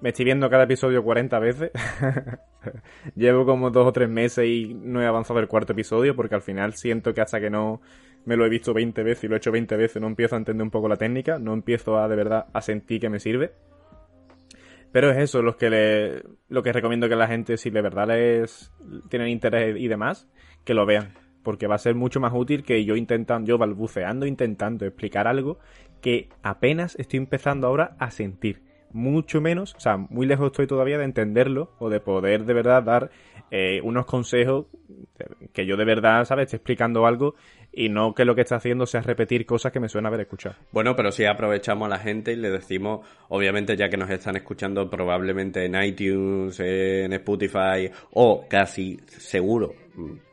Me 0.00 0.10
estoy 0.10 0.24
viendo 0.24 0.48
cada 0.48 0.64
episodio 0.64 1.02
40 1.02 1.38
veces. 1.40 1.72
Llevo 3.16 3.44
como 3.44 3.70
dos 3.70 3.88
o 3.88 3.92
tres 3.92 4.08
meses 4.08 4.46
y 4.46 4.72
no 4.72 5.02
he 5.02 5.06
avanzado 5.06 5.40
el 5.40 5.48
cuarto 5.48 5.72
episodio 5.72 6.14
porque 6.14 6.36
al 6.36 6.42
final 6.42 6.74
siento 6.74 7.12
que 7.12 7.20
hasta 7.20 7.40
que 7.40 7.50
no 7.50 7.80
me 8.24 8.36
lo 8.36 8.46
he 8.46 8.48
visto 8.48 8.72
20 8.72 9.02
veces 9.02 9.24
y 9.24 9.28
lo 9.28 9.34
he 9.34 9.38
hecho 9.38 9.50
20 9.50 9.76
veces 9.76 10.00
no 10.00 10.06
empiezo 10.06 10.36
a 10.36 10.38
entender 10.38 10.62
un 10.62 10.70
poco 10.70 10.88
la 10.88 10.96
técnica, 10.96 11.40
no 11.40 11.52
empiezo 11.52 11.98
a 11.98 12.06
de 12.06 12.14
verdad 12.14 12.46
a 12.52 12.60
sentir 12.60 13.00
que 13.00 13.10
me 13.10 13.18
sirve. 13.18 13.52
Pero 14.92 15.10
es 15.10 15.18
eso 15.18 15.42
lo 15.42 15.56
que 15.56 15.70
le, 15.70 16.22
lo 16.48 16.62
que 16.62 16.72
recomiendo 16.72 17.08
que 17.08 17.16
la 17.16 17.26
gente, 17.26 17.56
si 17.56 17.70
de 17.70 17.82
verdad 17.82 18.06
les 18.06 18.72
tienen 19.08 19.28
interés 19.28 19.76
y 19.76 19.88
demás, 19.88 20.28
que 20.64 20.74
lo 20.74 20.86
vean 20.86 21.14
porque 21.42 21.66
va 21.66 21.76
a 21.76 21.78
ser 21.78 21.94
mucho 21.94 22.20
más 22.20 22.32
útil 22.34 22.64
que 22.64 22.84
yo 22.84 22.96
intentando, 22.96 23.48
yo 23.48 23.58
balbuceando, 23.58 24.26
intentando 24.26 24.86
explicar 24.86 25.26
algo 25.26 25.58
que 26.00 26.28
apenas 26.42 26.96
estoy 26.96 27.18
empezando 27.18 27.66
ahora 27.66 27.96
a 27.98 28.10
sentir. 28.10 28.62
Mucho 28.92 29.40
menos, 29.40 29.74
o 29.74 29.80
sea, 29.80 29.96
muy 29.96 30.26
lejos 30.26 30.48
estoy 30.48 30.66
todavía 30.66 30.98
de 30.98 31.04
entenderlo 31.04 31.70
o 31.78 31.88
de 31.88 32.00
poder 32.00 32.44
de 32.44 32.52
verdad 32.52 32.82
dar 32.82 33.10
eh, 33.50 33.80
unos 33.82 34.04
consejos 34.04 34.66
que 35.54 35.64
yo 35.64 35.76
de 35.76 35.84
verdad, 35.86 36.24
¿sabes? 36.26 36.44
Estoy 36.44 36.58
explicando 36.58 37.06
algo 37.06 37.34
y 37.72 37.88
no 37.88 38.14
que 38.14 38.26
lo 38.26 38.34
que 38.34 38.42
está 38.42 38.56
haciendo 38.56 38.84
sea 38.84 39.00
repetir 39.00 39.46
cosas 39.46 39.72
que 39.72 39.80
me 39.80 39.88
suena 39.88 40.08
haber 40.08 40.20
escuchado. 40.20 40.56
Bueno, 40.72 40.94
pero 40.94 41.10
si 41.10 41.24
aprovechamos 41.24 41.86
a 41.86 41.90
la 41.90 41.98
gente 41.98 42.32
y 42.32 42.36
le 42.36 42.50
decimos, 42.50 43.06
obviamente 43.28 43.76
ya 43.76 43.88
que 43.88 43.96
nos 43.96 44.10
están 44.10 44.36
escuchando 44.36 44.90
probablemente 44.90 45.64
en 45.64 45.82
iTunes, 45.82 46.60
en 46.60 47.14
Spotify 47.14 47.90
o 48.12 48.46
casi 48.48 49.00
seguro 49.06 49.81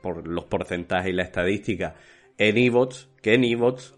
por 0.02 0.28
los 0.28 0.46
porcentajes 0.46 1.12
y 1.12 1.16
la 1.16 1.24
estadística 1.24 1.96
en 2.38 2.58
eBots, 2.58 3.10
que 3.22 3.34
en 3.34 3.44
eBots 3.44 3.96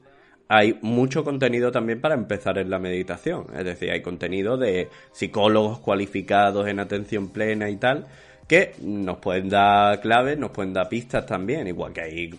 hay 0.48 0.78
mucho 0.82 1.24
contenido 1.24 1.72
también 1.72 2.02
para 2.02 2.16
empezar 2.16 2.58
en 2.58 2.70
la 2.70 2.78
meditación. 2.78 3.48
Es 3.56 3.64
decir, 3.64 3.90
hay 3.92 4.02
contenido 4.02 4.58
de 4.58 4.90
psicólogos 5.14 5.80
cualificados 5.80 6.68
en 6.68 6.80
atención 6.80 7.32
plena 7.32 7.70
y 7.70 7.78
tal, 7.78 8.08
que 8.52 8.74
nos 8.82 9.20
pueden 9.20 9.48
dar 9.48 10.02
claves, 10.02 10.38
nos 10.38 10.52
pueden 10.52 10.74
dar 10.74 10.90
pistas 10.90 11.26
también, 11.26 11.68
igual 11.68 11.94
que 11.94 12.02
hay 12.02 12.30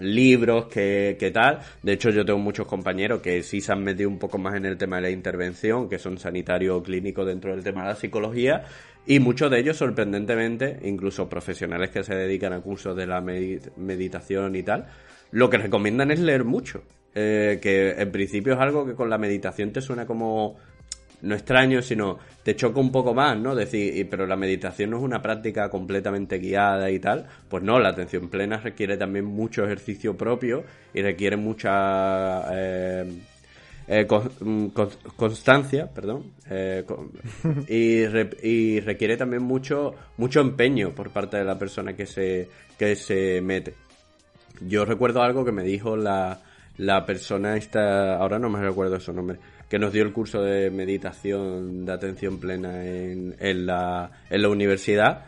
libros, 0.00 0.64
que, 0.68 1.18
que, 1.20 1.30
tal. 1.30 1.58
De 1.82 1.92
hecho, 1.92 2.08
yo 2.08 2.24
tengo 2.24 2.38
muchos 2.38 2.66
compañeros 2.66 3.20
que 3.20 3.42
sí 3.42 3.60
se 3.60 3.72
han 3.72 3.84
metido 3.84 4.08
un 4.08 4.18
poco 4.18 4.38
más 4.38 4.54
en 4.54 4.64
el 4.64 4.78
tema 4.78 4.96
de 4.96 5.02
la 5.02 5.10
intervención, 5.10 5.86
que 5.86 5.98
son 5.98 6.16
sanitarios 6.16 6.82
clínicos 6.82 7.26
dentro 7.26 7.50
del 7.54 7.62
tema 7.62 7.82
de 7.82 7.88
la 7.88 7.96
psicología, 7.96 8.64
y 9.04 9.20
muchos 9.20 9.50
de 9.50 9.60
ellos, 9.60 9.76
sorprendentemente, 9.76 10.78
incluso 10.84 11.28
profesionales 11.28 11.90
que 11.90 12.02
se 12.02 12.14
dedican 12.14 12.54
a 12.54 12.60
cursos 12.62 12.96
de 12.96 13.06
la 13.06 13.20
meditación 13.20 14.56
y 14.56 14.62
tal, 14.62 14.86
lo 15.32 15.50
que 15.50 15.58
recomiendan 15.58 16.10
es 16.10 16.20
leer 16.20 16.44
mucho. 16.44 16.82
Eh, 17.14 17.58
que 17.60 17.90
en 17.90 18.10
principio 18.10 18.54
es 18.54 18.58
algo 18.58 18.86
que 18.86 18.94
con 18.94 19.10
la 19.10 19.18
meditación 19.18 19.72
te 19.72 19.82
suena 19.82 20.06
como 20.06 20.56
no 21.22 21.34
extraño, 21.34 21.82
sino 21.82 22.18
te 22.42 22.56
choca 22.56 22.80
un 22.80 22.92
poco 22.92 23.14
más, 23.14 23.36
¿no? 23.38 23.54
Decir, 23.54 24.06
pero 24.08 24.26
la 24.26 24.36
meditación 24.36 24.90
no 24.90 24.98
es 24.98 25.02
una 25.02 25.20
práctica 25.20 25.68
completamente 25.68 26.38
guiada 26.38 26.90
y 26.90 26.98
tal. 26.98 27.26
Pues 27.48 27.62
no, 27.62 27.78
la 27.78 27.90
atención 27.90 28.28
plena 28.28 28.58
requiere 28.58 28.96
también 28.96 29.24
mucho 29.24 29.64
ejercicio 29.64 30.16
propio 30.16 30.64
y 30.94 31.02
requiere 31.02 31.36
mucha 31.36 32.44
eh, 32.52 33.20
eh, 33.90 34.06
mm, 34.40 34.66
constancia, 35.16 35.88
perdón, 35.92 36.32
eh, 36.50 36.84
y, 37.68 38.80
requiere 38.80 39.16
también 39.16 39.42
mucho, 39.42 39.94
mucho 40.18 40.40
empeño 40.40 40.90
por 40.90 41.10
parte 41.10 41.38
de 41.38 41.44
la 41.44 41.58
persona 41.58 41.94
que 41.94 42.04
se, 42.04 42.48
que 42.78 42.94
se 42.96 43.40
mete. 43.40 43.74
Yo 44.60 44.84
recuerdo 44.84 45.22
algo 45.22 45.44
que 45.44 45.52
me 45.52 45.62
dijo 45.62 45.96
la, 45.96 46.38
la 46.76 47.06
persona 47.06 47.56
esta, 47.56 48.16
ahora 48.16 48.38
no 48.38 48.50
me 48.50 48.60
recuerdo 48.60 49.00
su 49.00 49.12
nombre, 49.12 49.38
que 49.68 49.78
nos 49.78 49.92
dio 49.92 50.02
el 50.02 50.12
curso 50.12 50.42
de 50.42 50.70
meditación 50.70 51.84
de 51.84 51.92
atención 51.92 52.38
plena 52.38 52.84
en, 52.84 53.36
en, 53.38 53.66
la, 53.66 54.10
en 54.30 54.42
la 54.42 54.48
universidad 54.48 55.26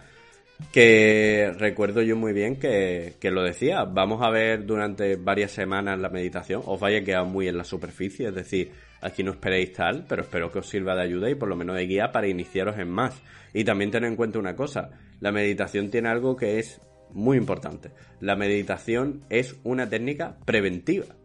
que 0.73 1.53
recuerdo 1.59 2.03
yo 2.03 2.17
muy 2.17 2.33
bien 2.33 2.57
que, 2.57 3.17
lo 3.23 3.43
decía, 3.43 3.85
vamos 3.85 4.23
a 4.23 4.31
ver 4.31 4.67
durante 4.67 5.17
varias 5.17 5.51
semanas 5.51 5.99
la 5.99 6.11
meditación, 6.11 6.63
os 6.65 6.79
vaya 6.79 6.99
a 6.99 7.05
quedar 7.05 7.25
muy 7.25 7.49
en 7.49 7.57
la 7.57 7.65
superficie, 7.65 8.29
es 8.29 8.35
decir, 8.35 8.71
aquí 9.01 9.25
no 9.25 9.33
esperéis 9.33 9.73
tal, 9.73 10.05
pero 10.09 10.23
espero 10.23 10.53
que 10.53 10.61
os 10.61 10.69
sirva 10.69 10.95
de 10.95 11.03
ayuda 11.03 11.31
y 11.31 11.35
por 11.35 11.49
lo 11.49 11.57
menos 11.57 11.77
de 11.77 11.87
guía 11.87 12.13
para 12.13 12.29
iniciaros 12.29 12.79
en 12.79 12.89
más. 12.89 13.21
Y 13.53 13.65
también 13.65 13.91
tened 13.91 14.09
en 14.09 14.17
cuenta 14.17 14.39
una 14.39 14.55
cosa, 14.55 14.91
la 15.21 15.33
meditación 15.33 15.91
tiene 15.91 16.09
algo 16.09 16.37
que 16.37 16.59
es 16.61 16.81
muy 17.13 17.37
importante, 17.37 17.91
la 18.21 18.37
meditación 18.37 19.25
es 19.29 19.57
una 19.65 19.89
técnica 19.89 20.37
preventiva. 20.45 21.17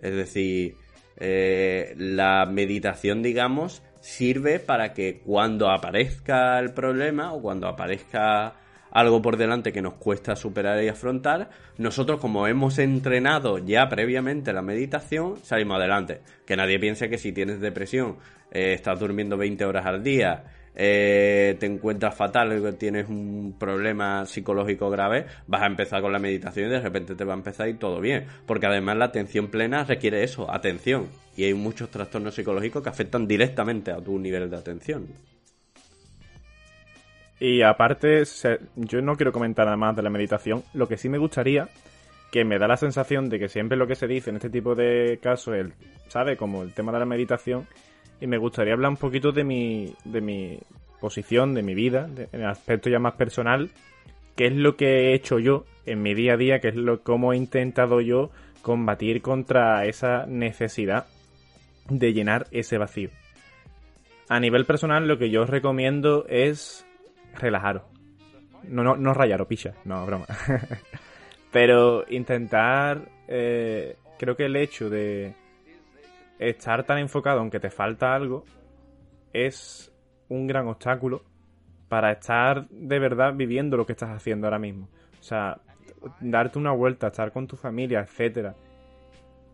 Es 0.00 0.14
decir, 0.14 0.76
eh, 1.16 1.94
la 1.96 2.46
meditación, 2.46 3.22
digamos, 3.22 3.82
sirve 4.00 4.58
para 4.58 4.92
que 4.92 5.20
cuando 5.24 5.70
aparezca 5.70 6.58
el 6.58 6.72
problema 6.72 7.32
o 7.32 7.40
cuando 7.40 7.68
aparezca 7.68 8.54
algo 8.90 9.20
por 9.20 9.36
delante 9.36 9.72
que 9.72 9.82
nos 9.82 9.94
cuesta 9.94 10.36
superar 10.36 10.82
y 10.82 10.88
afrontar, 10.88 11.50
nosotros 11.78 12.20
como 12.20 12.46
hemos 12.46 12.78
entrenado 12.78 13.58
ya 13.58 13.88
previamente 13.88 14.52
la 14.52 14.62
meditación, 14.62 15.38
salimos 15.42 15.78
adelante. 15.78 16.20
Que 16.46 16.56
nadie 16.56 16.78
piense 16.78 17.10
que 17.10 17.18
si 17.18 17.32
tienes 17.32 17.60
depresión, 17.60 18.18
eh, 18.52 18.72
estás 18.72 19.00
durmiendo 19.00 19.36
20 19.36 19.64
horas 19.64 19.84
al 19.84 20.04
día, 20.04 20.44
eh, 20.74 21.56
te 21.60 21.66
encuentras 21.66 22.14
fatal, 22.16 22.76
tienes 22.78 23.08
un 23.08 23.54
problema 23.58 24.26
psicológico 24.26 24.90
grave, 24.90 25.26
vas 25.46 25.62
a 25.62 25.66
empezar 25.66 26.02
con 26.02 26.12
la 26.12 26.18
meditación 26.18 26.66
y 26.66 26.70
de 26.70 26.80
repente 26.80 27.14
te 27.14 27.24
va 27.24 27.34
a 27.34 27.36
empezar 27.36 27.68
y 27.68 27.74
todo 27.74 28.00
bien. 28.00 28.26
Porque 28.46 28.66
además 28.66 28.96
la 28.96 29.06
atención 29.06 29.48
plena 29.48 29.84
requiere 29.84 30.24
eso, 30.24 30.50
atención. 30.50 31.08
Y 31.36 31.44
hay 31.44 31.54
muchos 31.54 31.90
trastornos 31.90 32.34
psicológicos 32.34 32.82
que 32.82 32.88
afectan 32.88 33.26
directamente 33.26 33.90
a 33.90 34.00
tu 34.00 34.18
nivel 34.18 34.50
de 34.50 34.56
atención. 34.56 35.08
Y 37.40 37.62
aparte, 37.62 38.22
yo 38.76 39.02
no 39.02 39.16
quiero 39.16 39.32
comentar 39.32 39.66
nada 39.66 39.76
más 39.76 39.96
de 39.96 40.02
la 40.02 40.10
meditación. 40.10 40.62
Lo 40.72 40.88
que 40.88 40.96
sí 40.96 41.08
me 41.08 41.18
gustaría, 41.18 41.68
que 42.30 42.44
me 42.44 42.58
da 42.58 42.68
la 42.68 42.76
sensación 42.76 43.28
de 43.28 43.38
que 43.38 43.48
siempre 43.48 43.76
lo 43.76 43.86
que 43.86 43.96
se 43.96 44.06
dice 44.06 44.30
en 44.30 44.36
este 44.36 44.50
tipo 44.50 44.74
de 44.74 45.18
casos, 45.20 45.56
¿sabe? 46.08 46.36
Como 46.36 46.62
el 46.62 46.72
tema 46.72 46.92
de 46.92 47.00
la 47.00 47.04
meditación. 47.04 47.66
Y 48.24 48.26
me 48.26 48.38
gustaría 48.38 48.72
hablar 48.72 48.90
un 48.90 48.96
poquito 48.96 49.32
de 49.32 49.44
mi, 49.44 49.92
de 50.06 50.22
mi 50.22 50.58
posición, 50.98 51.52
de 51.52 51.62
mi 51.62 51.74
vida, 51.74 52.08
en 52.32 52.40
el 52.40 52.46
aspecto 52.46 52.88
ya 52.88 52.98
más 52.98 53.16
personal. 53.16 53.68
¿Qué 54.34 54.46
es 54.46 54.54
lo 54.54 54.78
que 54.78 54.86
he 54.86 55.14
hecho 55.14 55.38
yo 55.38 55.66
en 55.84 56.00
mi 56.00 56.14
día 56.14 56.32
a 56.32 56.36
día? 56.38 56.58
¿Qué 56.58 56.68
es 56.68 56.74
lo, 56.74 57.02
cómo 57.02 57.34
he 57.34 57.36
intentado 57.36 58.00
yo 58.00 58.30
combatir 58.62 59.20
contra 59.20 59.84
esa 59.84 60.24
necesidad 60.24 61.06
de 61.90 62.14
llenar 62.14 62.46
ese 62.50 62.78
vacío? 62.78 63.10
A 64.30 64.40
nivel 64.40 64.64
personal, 64.64 65.06
lo 65.06 65.18
que 65.18 65.28
yo 65.28 65.42
os 65.42 65.50
recomiendo 65.50 66.24
es 66.26 66.86
relajaros. 67.34 67.82
No, 68.62 68.82
no, 68.82 68.96
no 68.96 69.12
rayaros, 69.12 69.48
picha. 69.48 69.74
No, 69.84 70.06
broma. 70.06 70.24
Pero 71.52 72.06
intentar. 72.08 73.02
Eh, 73.28 73.96
creo 74.18 74.34
que 74.34 74.46
el 74.46 74.56
hecho 74.56 74.88
de 74.88 75.34
estar 76.38 76.84
tan 76.84 76.98
enfocado, 76.98 77.40
aunque 77.40 77.60
te 77.60 77.70
falta 77.70 78.14
algo, 78.14 78.44
es 79.32 79.92
un 80.28 80.46
gran 80.46 80.66
obstáculo 80.68 81.22
para 81.88 82.12
estar 82.12 82.68
de 82.68 82.98
verdad 82.98 83.34
viviendo 83.34 83.76
lo 83.76 83.86
que 83.86 83.92
estás 83.92 84.10
haciendo 84.10 84.46
ahora 84.46 84.58
mismo. 84.58 84.88
O 85.20 85.22
sea, 85.22 85.60
darte 86.20 86.58
una 86.58 86.72
vuelta, 86.72 87.08
estar 87.08 87.32
con 87.32 87.46
tu 87.46 87.56
familia, 87.56 88.00
etcétera. 88.00 88.54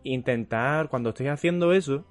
Intentar, 0.03 0.89
cuando 0.89 1.09
estés 1.09 1.29
haciendo 1.29 1.71
eso, 1.73 2.05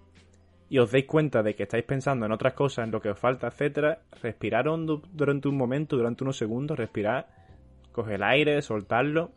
y 0.68 0.78
os 0.78 0.92
deis 0.92 1.06
cuenta 1.06 1.42
de 1.42 1.54
que 1.56 1.64
estáis 1.64 1.84
pensando 1.84 2.24
en 2.26 2.32
otras 2.32 2.54
cosas, 2.54 2.84
en 2.84 2.92
lo 2.92 3.00
que 3.00 3.10
os 3.10 3.18
falta, 3.18 3.48
etcétera, 3.48 4.02
respirar 4.22 4.68
hondo 4.68 5.02
durante 5.12 5.48
un 5.48 5.56
momento, 5.56 5.96
durante 5.96 6.22
unos 6.22 6.36
segundos, 6.36 6.78
respirar, 6.78 7.26
coger 7.90 8.14
el 8.14 8.22
aire, 8.22 8.62
soltarlo 8.62 9.32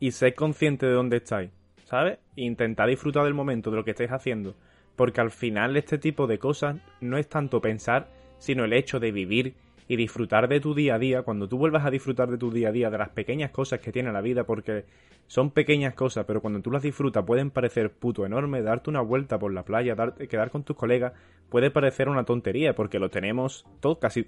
y 0.00 0.12
ser 0.12 0.34
consciente 0.34 0.86
de 0.86 0.92
dónde 0.92 1.18
estáis, 1.18 1.50
¿sabes? 1.92 2.20
Intentar 2.36 2.88
disfrutar 2.88 3.24
del 3.24 3.34
momento, 3.34 3.70
de 3.70 3.76
lo 3.76 3.84
que 3.84 3.90
estáis 3.90 4.12
haciendo, 4.12 4.54
porque 4.96 5.20
al 5.20 5.30
final 5.30 5.76
este 5.76 5.98
tipo 5.98 6.26
de 6.26 6.38
cosas 6.38 6.78
no 7.02 7.18
es 7.18 7.28
tanto 7.28 7.60
pensar, 7.60 8.08
sino 8.38 8.64
el 8.64 8.72
hecho 8.72 8.98
de 8.98 9.12
vivir 9.12 9.56
y 9.88 9.96
disfrutar 9.96 10.48
de 10.48 10.58
tu 10.58 10.72
día 10.72 10.94
a 10.94 10.98
día, 10.98 11.20
cuando 11.20 11.50
tú 11.50 11.58
vuelvas 11.58 11.84
a 11.84 11.90
disfrutar 11.90 12.30
de 12.30 12.38
tu 12.38 12.50
día 12.50 12.70
a 12.70 12.72
día, 12.72 12.88
de 12.88 12.96
las 12.96 13.10
pequeñas 13.10 13.50
cosas 13.50 13.80
que 13.80 13.92
tiene 13.92 14.10
la 14.10 14.22
vida, 14.22 14.44
porque 14.44 14.86
son 15.26 15.50
pequeñas 15.50 15.92
cosas, 15.92 16.24
pero 16.24 16.40
cuando 16.40 16.62
tú 16.62 16.70
las 16.70 16.82
disfrutas 16.82 17.26
pueden 17.26 17.50
parecer 17.50 17.92
puto 17.92 18.24
enorme, 18.24 18.62
darte 18.62 18.88
una 18.88 19.02
vuelta 19.02 19.38
por 19.38 19.52
la 19.52 19.66
playa, 19.66 19.94
quedar 20.30 20.50
con 20.50 20.64
tus 20.64 20.76
colegas, 20.76 21.12
puede 21.50 21.70
parecer 21.70 22.08
una 22.08 22.24
tontería, 22.24 22.74
porque 22.74 23.00
lo 23.00 23.10
tenemos 23.10 23.66
todo 23.80 23.98
casi, 23.98 24.24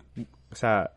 o 0.51 0.55
sea, 0.55 0.91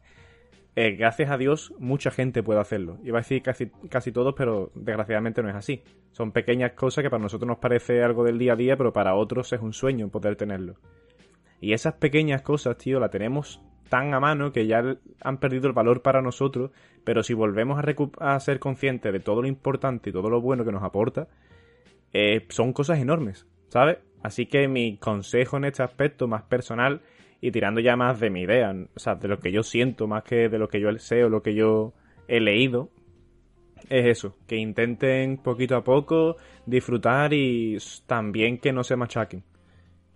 eh, 0.80 0.92
gracias 0.92 1.32
a 1.32 1.40
Dios 1.40 1.74
mucha 1.80 2.12
gente 2.12 2.44
puede 2.44 2.60
hacerlo. 2.60 3.00
Iba 3.04 3.18
a 3.18 3.22
decir 3.22 3.42
casi, 3.42 3.72
casi 3.90 4.12
todos, 4.12 4.36
pero 4.38 4.72
desgraciadamente 4.76 5.42
no 5.42 5.50
es 5.50 5.56
así. 5.56 5.82
Son 6.12 6.32
pequeñas 6.32 6.74
cosas 6.74 7.04
que 7.04 7.10
para 7.10 7.24
nosotros 7.24 7.48
nos 7.48 7.58
parece 7.58 8.04
algo 8.04 8.24
del 8.24 8.38
día 8.38 8.54
a 8.54 8.56
día, 8.56 8.78
pero 8.78 8.94
para 8.94 9.16
otros 9.16 9.52
es 9.54 9.60
un 9.60 9.74
sueño 9.74 10.10
poder 10.10 10.36
tenerlo. 10.36 10.76
Y 11.60 11.74
esas 11.74 11.96
pequeñas 11.96 12.44
cosas, 12.44 12.78
tío, 12.78 13.00
las 13.00 13.10
tenemos 13.10 13.60
tan 13.90 14.14
a 14.14 14.20
mano 14.20 14.52
que 14.52 14.68
ya 14.68 14.84
han 15.22 15.38
perdido 15.40 15.66
el 15.66 15.74
valor 15.74 16.04
para 16.04 16.22
nosotros, 16.22 16.70
pero 17.04 17.24
si 17.24 17.34
volvemos 17.34 17.84
a, 17.84 18.36
a 18.36 18.40
ser 18.40 18.60
conscientes 18.60 19.12
de 19.12 19.20
todo 19.20 19.42
lo 19.42 19.48
importante 19.48 20.12
y 20.12 20.14
todo 20.14 20.30
lo 20.30 20.42
bueno 20.42 20.64
que 20.64 20.72
nos 20.72 20.84
aporta, 20.84 21.28
eh, 22.14 22.46
son 22.50 22.72
cosas 22.72 23.00
enormes, 23.00 23.48
¿sabes? 23.70 23.98
Así 24.22 24.46
que 24.46 24.68
mi 24.68 24.98
consejo 24.98 25.58
en 25.58 25.66
este 25.66 25.82
aspecto 25.82 26.28
más 26.28 26.44
personal 26.44 27.02
y 27.42 27.52
tirando 27.52 27.80
ya 27.80 27.96
más 27.96 28.20
de 28.20 28.30
mi 28.30 28.42
idea, 28.42 28.76
o 28.96 29.00
sea, 29.00 29.16
de 29.16 29.28
lo 29.28 29.40
que 29.40 29.52
yo 29.52 29.64
siento 29.64 30.08
más 30.08 30.24
que 30.24 30.50
de 30.50 30.58
lo 30.58 30.68
que 30.68 30.80
yo 30.80 30.92
sé 30.98 31.24
o 31.24 31.30
lo 31.30 31.42
que 31.42 31.54
yo 31.54 31.94
he 32.28 32.40
leído, 32.40 32.90
es 33.90 34.06
eso, 34.06 34.36
que 34.48 34.58
intenten 34.58 35.38
poquito 35.38 35.76
a 35.76 35.84
poco 35.84 36.38
disfrutar 36.66 37.34
y 37.34 37.78
también 38.06 38.58
que 38.58 38.74
no 38.74 38.84
se 38.84 38.96
machaquen 38.96 39.44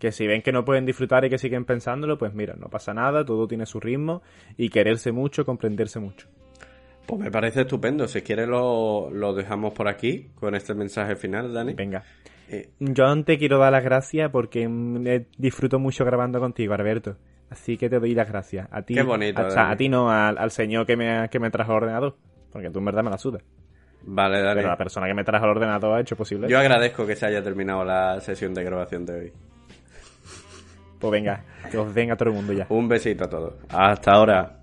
que 0.01 0.11
si 0.11 0.25
ven 0.25 0.41
que 0.41 0.51
no 0.51 0.65
pueden 0.65 0.83
disfrutar 0.83 1.23
y 1.25 1.29
que 1.29 1.37
siguen 1.37 1.63
pensándolo, 1.63 2.17
pues 2.17 2.33
mira, 2.33 2.55
no 2.55 2.69
pasa 2.69 2.91
nada, 2.91 3.23
todo 3.23 3.47
tiene 3.47 3.67
su 3.67 3.79
ritmo 3.79 4.23
y 4.57 4.69
quererse 4.69 5.11
mucho, 5.11 5.45
comprenderse 5.45 5.99
mucho. 5.99 6.27
Pues 7.05 7.21
me 7.21 7.29
parece 7.29 7.61
estupendo. 7.61 8.07
Si 8.07 8.21
quieres 8.23 8.47
lo, 8.47 9.11
dejamos 9.35 9.73
por 9.73 9.87
aquí 9.87 10.31
con 10.39 10.55
este 10.55 10.73
mensaje 10.73 11.15
final, 11.15 11.53
Dani. 11.53 11.73
Venga. 11.75 12.03
Eh, 12.51 12.69
Yo 12.79 13.23
te 13.23 13.37
quiero 13.37 13.59
dar 13.59 13.71
las 13.71 13.83
gracias 13.83 14.29
porque 14.29 14.67
disfruto 15.37 15.79
mucho 15.79 16.03
grabando 16.03 16.39
contigo, 16.39 16.73
Alberto. 16.73 17.15
Así 17.49 17.77
que 17.77 17.89
te 17.89 17.99
doy 17.99 18.13
las 18.13 18.29
gracias. 18.29 18.67
A 18.71 18.81
ti, 18.81 18.93
Qué 18.93 19.03
bonito. 19.03 19.41
A, 19.41 19.71
a 19.71 19.75
ti 19.75 19.89
no, 19.89 20.09
al, 20.09 20.51
señor 20.51 20.85
que 20.85 20.95
me, 20.95 21.29
que 21.29 21.39
me 21.39 21.49
trajo 21.49 21.71
el 21.71 21.77
ordenador. 21.77 22.15
Porque 22.51 22.69
tú 22.69 22.79
en 22.79 22.85
verdad 22.85 23.03
me 23.03 23.09
la 23.09 23.17
sudas. 23.17 23.43
Vale, 24.03 24.41
dale. 24.41 24.61
Pero 24.61 24.69
la 24.69 24.77
persona 24.77 25.07
que 25.07 25.13
me 25.13 25.23
trajo 25.23 25.45
el 25.45 25.51
ordenador 25.51 25.97
ha 25.97 26.01
hecho 26.01 26.15
posible. 26.15 26.49
Yo 26.49 26.59
agradezco 26.59 27.05
que 27.05 27.15
se 27.15 27.25
haya 27.25 27.43
terminado 27.43 27.85
la 27.85 28.19
sesión 28.19 28.53
de 28.53 28.63
grabación 28.63 29.05
de 29.05 29.13
hoy. 29.13 29.33
Pues 30.99 31.11
venga, 31.11 31.43
que 31.69 31.77
os 31.77 31.93
venga 31.93 32.15
todo 32.15 32.29
el 32.29 32.35
mundo 32.35 32.53
ya. 32.53 32.67
Un 32.69 32.87
besito 32.87 33.25
a 33.25 33.29
todos. 33.29 33.55
Hasta 33.69 34.11
ahora. 34.11 34.60